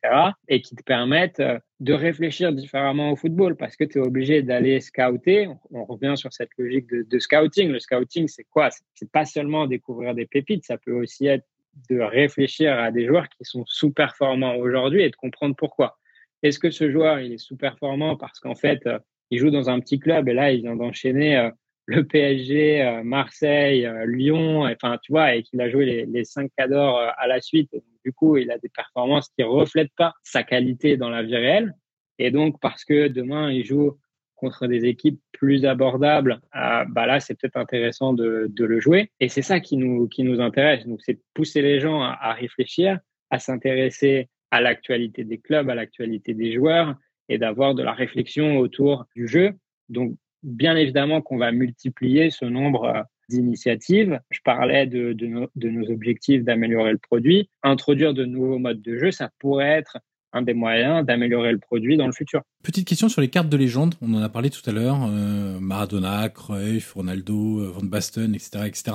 [0.48, 4.42] et qui te permettent euh, de réfléchir différemment au football parce que tu es obligé
[4.42, 5.48] d'aller scouter.
[5.70, 7.70] On revient sur cette logique de, de scouting.
[7.70, 8.68] Le scouting, c'est quoi?
[8.94, 11.46] C'est pas seulement découvrir des pépites, ça peut aussi être
[11.88, 15.96] de réfléchir à des joueurs qui sont sous-performants aujourd'hui et de comprendre pourquoi.
[16.42, 18.98] Est-ce que ce joueur, il est sous-performant parce qu'en fait, euh,
[19.30, 21.50] il joue dans un petit club et là, il vient d'enchaîner euh,
[21.88, 26.22] le PSG, euh, Marseille, euh, Lyon, enfin tu vois, et qu'il a joué les, les
[26.22, 27.70] cinq cadors euh, à la suite.
[28.04, 31.74] du coup, il a des performances qui reflètent pas sa qualité dans la vie réelle.
[32.18, 33.98] Et donc, parce que demain, il joue
[34.36, 39.10] contre des équipes plus abordables, bah là, c'est peut-être intéressant de, le jouer.
[39.18, 40.86] Et c'est ça qui nous, qui nous intéresse.
[40.86, 42.98] Donc, c'est pousser les gens à, à réfléchir,
[43.30, 46.94] à s'intéresser à l'actualité des clubs, à l'actualité des joueurs
[47.28, 49.54] et d'avoir de la réflexion autour du jeu.
[49.88, 54.20] Donc, bien évidemment qu'on va multiplier ce nombre euh, d'initiatives.
[54.30, 57.50] Je parlais de, nos objectifs d'améliorer le produit.
[57.62, 59.98] Introduire de nouveaux modes de jeu, ça pourrait être
[60.32, 62.42] un des moyens d'améliorer le produit dans le futur.
[62.62, 65.58] Petite question sur les cartes de légende, on en a parlé tout à l'heure, euh,
[65.58, 68.66] Maradona, Cruyff, Ronaldo, euh, Van Basten, etc.
[68.66, 68.92] etc.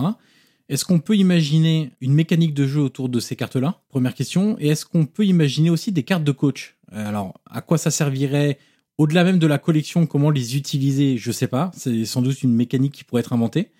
[0.69, 3.81] Est-ce qu'on peut imaginer une mécanique de jeu autour de ces cartes-là?
[3.89, 4.57] Première question.
[4.59, 6.77] Et est-ce qu'on peut imaginer aussi des cartes de coach?
[6.91, 8.57] Alors, à quoi ça servirait?
[8.97, 11.71] Au-delà même de la collection, comment les utiliser, je sais pas.
[11.73, 13.71] C'est sans doute une mécanique qui pourrait être inventée.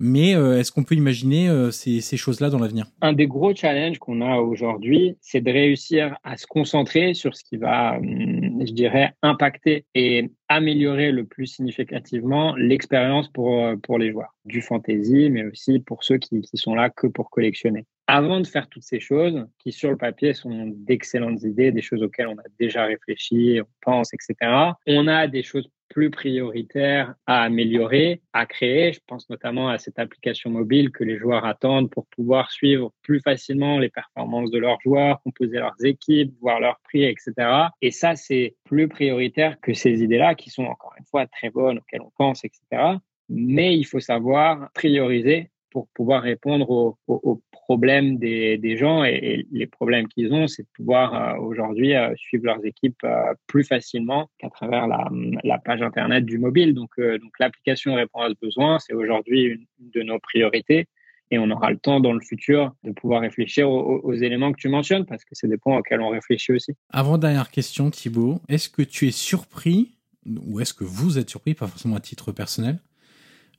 [0.00, 2.86] Mais euh, est-ce qu'on peut imaginer euh, ces, choses-là dans l'avenir?
[3.00, 7.42] Un des gros challenges qu'on a aujourd'hui, c'est de réussir à se concentrer sur ce
[7.42, 14.12] qui va, hum, je dirais, impacter et améliorer le plus significativement l'expérience pour, euh, les
[14.12, 18.46] joueurs du fantasy, mais aussi pour ceux qui sont là que pour collectionner avant de
[18.46, 22.38] faire toutes ces choses, qui sur le papier sont d'excellentes idées, des choses auxquelles on
[22.38, 24.34] a déjà réfléchi, on pense, etc.,
[24.86, 28.92] on a des choses plus prioritaires à améliorer, à créer.
[28.94, 33.20] Je pense notamment à cette application mobile que les joueurs attendent pour pouvoir suivre plus
[33.20, 37.32] facilement les performances de leurs joueurs, composer leurs équipes, voir leurs prix, etc.
[37.82, 41.78] Et ça, c'est plus prioritaire que ces idées-là qui sont encore une fois très bonnes,
[41.78, 42.60] auxquelles on pense, etc.
[43.28, 50.08] Mais il faut savoir prioriser pour pouvoir répondre aux, problèmes des, gens et, les problèmes
[50.08, 54.48] qu'ils ont, c'est de pouvoir euh, aujourd'hui euh, suivre leurs équipes euh, plus facilement qu'à
[54.48, 56.74] travers la, page internet du mobile.
[56.74, 56.90] Donc,
[57.38, 58.78] l'application répond à ce besoin.
[58.78, 60.86] C'est aujourd'hui une, de nos priorités
[61.30, 64.68] et on aura le temps dans le futur de pouvoir réfléchir aux, éléments que tu
[64.68, 66.72] mentionnes parce que c'est des points auxquels on réfléchit aussi.
[66.90, 69.94] Avant dernière question, Thibaut, est-ce que tu es surpris
[70.46, 72.78] ou est-ce que vous êtes surpris, pas forcément à titre personnel,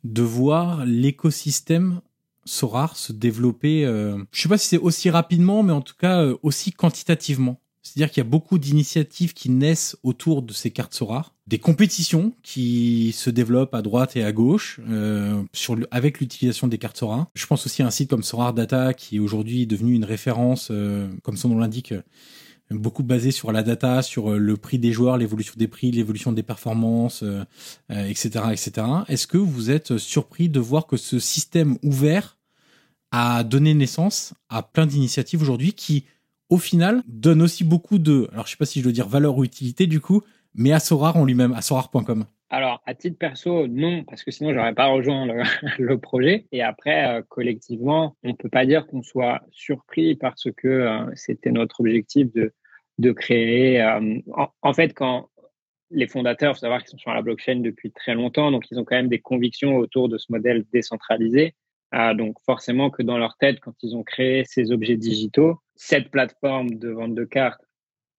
[0.04, 2.02] de voir l'écosystème
[2.46, 6.24] Sorar se développer, euh, je sais pas si c'est aussi rapidement, mais en tout cas
[6.24, 7.60] euh, aussi quantitativement.
[7.82, 12.34] C'est-à-dire qu'il y a beaucoup d'initiatives qui naissent autour de ces cartes Sorar, des compétitions
[12.44, 17.28] qui se développent à droite et à gauche euh, sur avec l'utilisation des cartes Sorar.
[17.34, 20.70] Je pense aussi à un site comme Sorar Data qui est aujourd'hui devenu une référence,
[20.72, 21.94] euh, comme son nom l'indique,
[22.72, 26.32] beaucoup basé sur la data, sur euh, le prix des joueurs, l'évolution des prix, l'évolution
[26.32, 27.24] des performances,
[27.90, 28.72] etc., euh, etc.
[28.78, 32.38] Euh, Est-ce que vous êtes surpris de voir que ce système ouvert
[33.12, 36.06] a donné naissance à plein d'initiatives aujourd'hui qui,
[36.50, 39.38] au final, donnent aussi beaucoup de, alors je sais pas si je dois dire valeur
[39.38, 40.22] ou utilité du coup,
[40.54, 44.56] mais à Sorar en lui-même, à sorar.com alors, à titre perso, non, parce que sinon,
[44.56, 45.28] j'aurais pas rejoint
[45.78, 46.48] le, projet.
[46.52, 52.34] Et après, collectivement, on peut pas dire qu'on soit surpris parce que c'était notre objectif
[52.34, 52.52] de
[53.00, 53.82] de créer.
[53.82, 54.20] Euh,
[54.62, 55.30] en, fait, quand
[55.90, 58.84] les fondateurs, faut savoir qu'ils sont sur la blockchain depuis très longtemps, donc ils ont
[58.84, 61.56] quand même des convictions autour de ce modèle décentralisé.
[61.96, 66.12] Euh, donc forcément que dans leur tête, quand ils ont créé ces objets digitaux, cette
[66.12, 67.66] plateforme de vente de cartes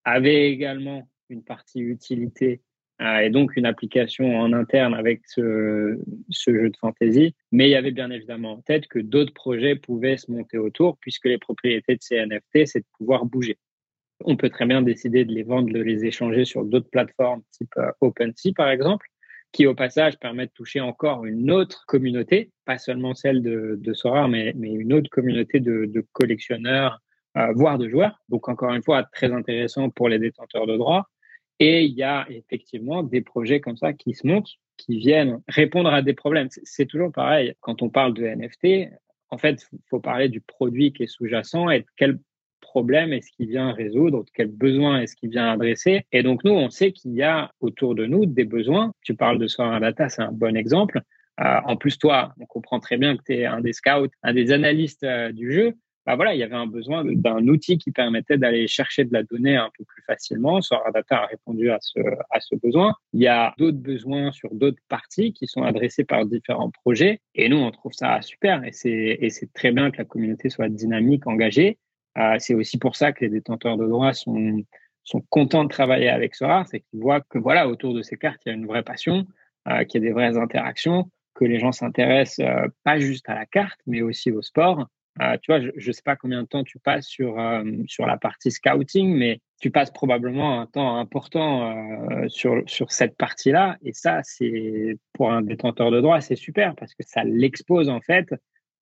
[0.05, 2.62] avait également une partie utilité
[3.01, 6.01] euh, et donc une application en interne avec ce,
[6.31, 7.37] ce jeu de fantasy.
[7.53, 10.97] Mais il y avait bien évidemment en tête que d'autres projets pouvaient se monter autour,
[10.99, 13.57] puisque les propriétés de ces NFT, c'est de pouvoir bouger.
[14.24, 17.72] On peut très bien décider de les vendre, de les échanger sur d'autres plateformes type
[17.78, 19.06] euh, OpenSea par exemple,
[19.52, 24.28] qui au passage permet de toucher encore une autre communauté, pas seulement celle de, Sora,
[24.28, 27.00] mais, une autre communauté de, de collectionneurs,
[27.36, 28.20] euh, voire de joueurs.
[28.28, 31.08] Donc encore une fois, très intéressant pour les détenteurs de droits.
[31.58, 35.92] Et il y a effectivement des projets comme ça qui se montent, qui viennent répondre
[35.92, 36.48] à des problèmes.
[36.50, 37.54] C'est toujours pareil.
[37.60, 38.90] Quand on parle de NFT,
[39.28, 42.18] en fait, il faut parler du produit qui est sous-jacent et de quel
[42.70, 46.06] problème est-ce qu'il vient résoudre, quel besoin est-ce qu'il vient adresser.
[46.12, 48.92] Et donc nous, on sait qu'il y a autour de nous des besoins.
[49.02, 51.00] Tu parles de Soir Data, c'est un bon exemple.
[51.40, 54.34] Euh, en plus, toi, on comprend très bien que tu es un des scouts, un
[54.34, 55.74] des analystes euh, du jeu.
[56.06, 59.22] bah voilà, il y avait un besoin d'un outil qui permettait d'aller chercher de la
[59.24, 60.60] donnée un peu plus facilement.
[60.60, 62.00] Sorar Data a répondu à ce,
[62.30, 62.94] à ce besoin.
[63.14, 67.20] Il y a d'autres besoins sur d'autres parties qui sont adressés par différents projets.
[67.34, 68.62] Et nous, on trouve ça super.
[68.64, 71.78] Et c'est très bien que la communauté soit dynamique, engagée.
[72.18, 74.64] Euh, c'est aussi pour ça que les détenteurs de droits sont,
[75.04, 76.66] sont contents de travailler avec Sorar.
[76.68, 79.26] C'est qu'ils voient que voilà, autour de ces cartes, il y a une vraie passion,
[79.68, 83.34] euh, qu'il y a des vraies interactions, que les gens s'intéressent euh, pas juste à
[83.34, 84.86] la carte, mais aussi au sport.
[85.20, 87.36] Euh, tu vois, je ne sais pas combien de temps tu passes sur,
[87.86, 91.74] sur la partie scouting, mais tu passes probablement un temps important
[92.28, 93.76] sur, sur cette partie-là.
[93.82, 98.00] Et ça, c'est pour un détenteur de droit, c'est super parce que ça l'expose en
[98.00, 98.32] fait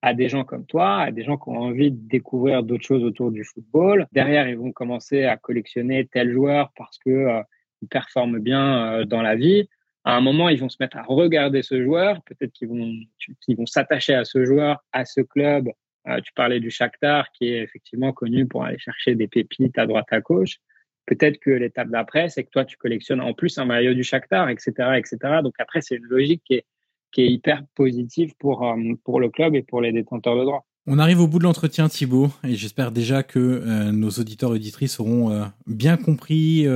[0.03, 3.05] à des gens comme toi, à des gens qui ont envie de découvrir d'autres choses
[3.05, 4.07] autour du football.
[4.13, 7.43] Derrière, ils vont commencer à collectionner tel joueur parce que euh,
[7.83, 9.69] il performe bien dans la vie.
[10.05, 12.23] À un moment, ils vont se mettre à regarder ce joueur.
[12.23, 12.93] Peut-être qu'ils vont,
[13.41, 15.69] qu'ils vont s'attacher à ce joueur, à ce club,
[16.09, 19.87] euh, tu parlais du Shakhtar qui est effectivement connu pour aller chercher des pépites à
[19.87, 20.59] droite à gauche.
[21.07, 24.49] Peut-être que l'étape d'après, c'est que toi, tu collectionnes en plus un maillot du Shakhtar,
[24.49, 25.17] etc., etc.
[25.43, 26.67] Donc après, c'est une logique qui est,
[27.13, 30.65] qui est hyper positive pour, euh, pour le club et pour les détenteurs de droits.
[30.87, 34.55] On arrive au bout de l'entretien, Thibaut, et j'espère déjà que euh, nos auditeurs et
[34.55, 36.67] auditrices auront bien compris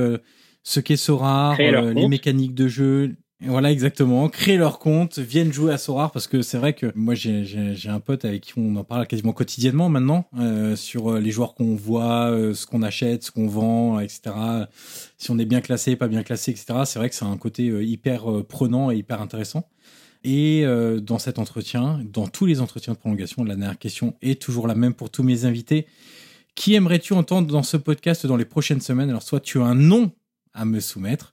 [0.61, 3.15] ce qu'est Sora, les mécaniques de jeu,
[3.45, 4.29] voilà, exactement.
[4.29, 7.99] Créer leur compte, viennent jouer à Sorar parce que c'est vrai que moi j'ai un
[7.99, 11.75] pote avec qui on en parle quasiment quotidiennement maintenant euh, sur euh, les joueurs qu'on
[11.75, 14.31] voit, euh, ce qu'on achète, ce qu'on vend, etc.
[15.17, 16.65] Si on est bien classé, pas bien classé, etc.
[16.85, 19.67] C'est vrai que c'est un côté hyper prenant et hyper intéressant.
[20.23, 20.65] Et
[21.01, 24.75] dans cet entretien, dans tous les entretiens de prolongation, la dernière question est toujours la
[24.75, 25.85] même pour tous mes invités.
[26.55, 29.09] Qui aimerais-tu entendre dans ce podcast dans les prochaines semaines?
[29.09, 30.11] Alors soit tu as un nom
[30.53, 31.32] à me soumettre,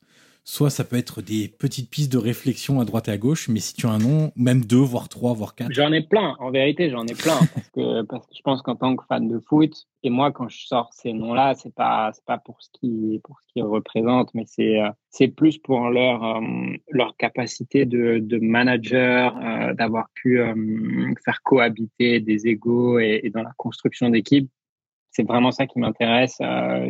[0.50, 3.60] Soit ça peut être des petites pistes de réflexion à droite et à gauche, mais
[3.60, 5.72] si tu as un nom, même deux, voire trois, voire quatre.
[5.72, 8.74] J'en ai plein, en vérité, j'en ai plein, parce que, parce que je pense qu'en
[8.74, 9.72] tant que fan de foot,
[10.02, 13.38] et moi, quand je sors ces noms-là, c'est pas, c'est pas pour ce qui, pour
[13.46, 16.40] qu'ils représentent, mais c'est, euh, c'est plus pour leur, euh,
[16.88, 20.40] leur capacité de, manager, euh, d'avoir pu
[21.24, 24.50] faire cohabiter des égaux et, et dans la construction d'équipe
[25.12, 26.38] c'est vraiment ça qui m'intéresse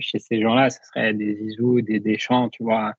[0.00, 0.68] chez ces gens-là.
[0.68, 2.92] Ce serait des Zizou, des Deschamps, tu vois,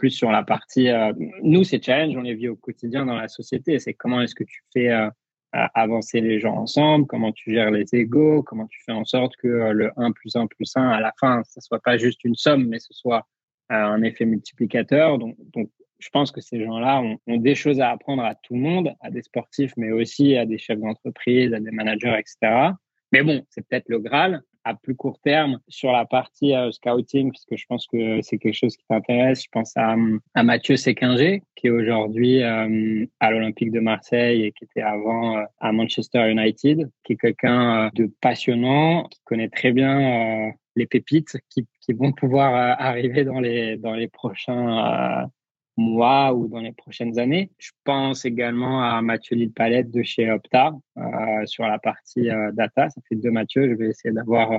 [0.00, 0.88] plus sur la partie.
[0.88, 3.78] Euh, nous, ces challenges, on les vit au quotidien dans la société.
[3.78, 5.10] C'est comment est-ce que tu fais euh,
[5.52, 9.46] avancer les gens ensemble, comment tu gères les égaux, comment tu fais en sorte que
[9.46, 12.34] euh, le 1 plus 1 plus 1, à la fin, ça soit pas juste une
[12.34, 13.26] somme, mais ce soit
[13.68, 15.18] un effet multiplicateur.
[15.18, 15.70] Donc, donc
[16.00, 18.92] je pense que ces gens-là ont, ont, des choses à apprendre à tout le monde,
[19.00, 22.72] à des sportifs, mais aussi à des chefs d'entreprise, à des managers, etc.
[23.12, 27.30] Mais bon, c'est peut-être le Graal à plus court terme sur la partie euh, scouting,
[27.30, 29.42] puisque je pense que c'est quelque chose qui t'intéresse.
[29.44, 29.96] Je pense à,
[30.34, 35.38] à Mathieu Séquinger, qui est aujourd'hui euh, à l'Olympique de Marseille et qui était avant
[35.38, 41.36] euh, à Manchester United, qui est quelqu'un de passionnant, qui connaît très bien les pépites
[41.48, 45.28] qui, qui vont pouvoir arriver dans les dans les prochains
[45.76, 47.50] mois ou dans les prochaines années.
[47.58, 52.52] Je pense également à Mathieu Lille Palette de chez Opta euh, sur la partie euh,
[52.52, 52.90] data.
[52.90, 53.68] Ça fait deux Mathieu.
[53.68, 54.58] Je vais essayer d'avoir euh,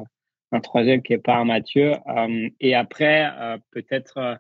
[0.52, 1.94] un troisième qui est pas un Mathieu.
[2.08, 3.30] Euh, et après,
[3.72, 4.40] peut-être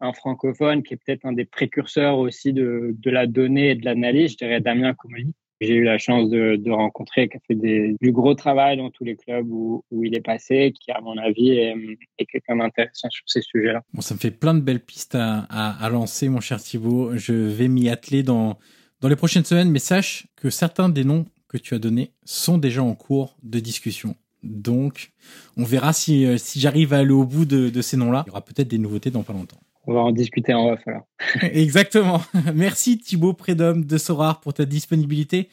[0.00, 3.84] un francophone qui est peut-être un des précurseurs aussi de, de la donnée et de
[3.84, 4.32] l'analyse.
[4.32, 5.34] Je dirais Damien Comoli
[5.66, 9.04] j'ai eu la chance de, de, rencontrer, qui a fait du gros travail dans tous
[9.04, 13.42] les clubs où, il est passé, qui, à mon avis, est, quelqu'un d'intéressant sur ces
[13.42, 13.82] sujets-là.
[13.92, 17.16] Bon, ça me fait plein de belles pistes à, lancer, mon cher Thibaut.
[17.16, 18.58] Je vais m'y atteler dans,
[19.00, 22.58] dans les prochaines semaines, mais sache que certains des noms que tu as donnés sont
[22.58, 24.16] déjà en cours de discussion.
[24.42, 25.12] Donc,
[25.56, 28.24] on verra si, euh, si j'arrive à aller au bout de ces noms-là.
[28.26, 29.60] Il y aura peut-être des nouveautés dans pas longtemps.
[29.86, 31.06] On va en discuter en off alors.
[31.42, 32.22] Exactement.
[32.54, 35.48] Merci Thibaut Prédhomme de Sorar pour ta disponibilité,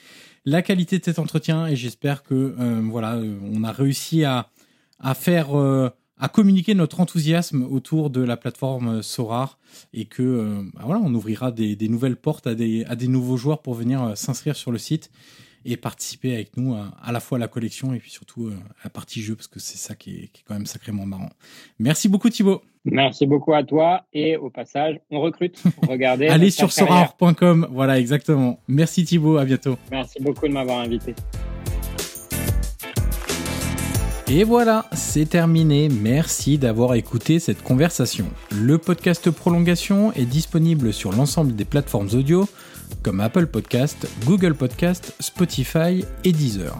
[0.46, 4.50] la qualité de cet entretien et j'espère que euh, voilà, euh, on a réussi à,
[5.00, 9.58] à faire euh, à communiquer notre enthousiasme autour de la plateforme Sorar
[9.94, 13.62] et que bah voilà, on ouvrira des, nouvelles portes à des, à des nouveaux joueurs
[13.62, 15.10] pour venir s'inscrire sur le site
[15.66, 18.52] et participer avec nous à, à, la fois à la collection et puis surtout
[18.82, 21.08] à la partie jeu parce que c'est ça qui est, qui est, quand même sacrément
[21.08, 21.32] marrant.
[21.80, 22.62] Merci beaucoup Thibaut.
[22.86, 25.62] Merci beaucoup à toi et au passage, on recrute.
[25.88, 26.28] Regardez.
[26.30, 27.68] Allez sur soror.com.
[27.72, 28.60] Voilà, exactement.
[28.68, 29.78] Merci Thibaut, à bientôt.
[29.92, 31.14] Merci beaucoup de m'avoir invité.
[34.28, 35.90] Et voilà, c'est terminé.
[35.90, 38.28] Merci d'avoir écouté cette conversation.
[38.50, 42.48] Le podcast Prolongation est disponible sur l'ensemble des plateformes audio
[43.04, 46.80] comme Apple Podcast, Google Podcast, Spotify et Deezer.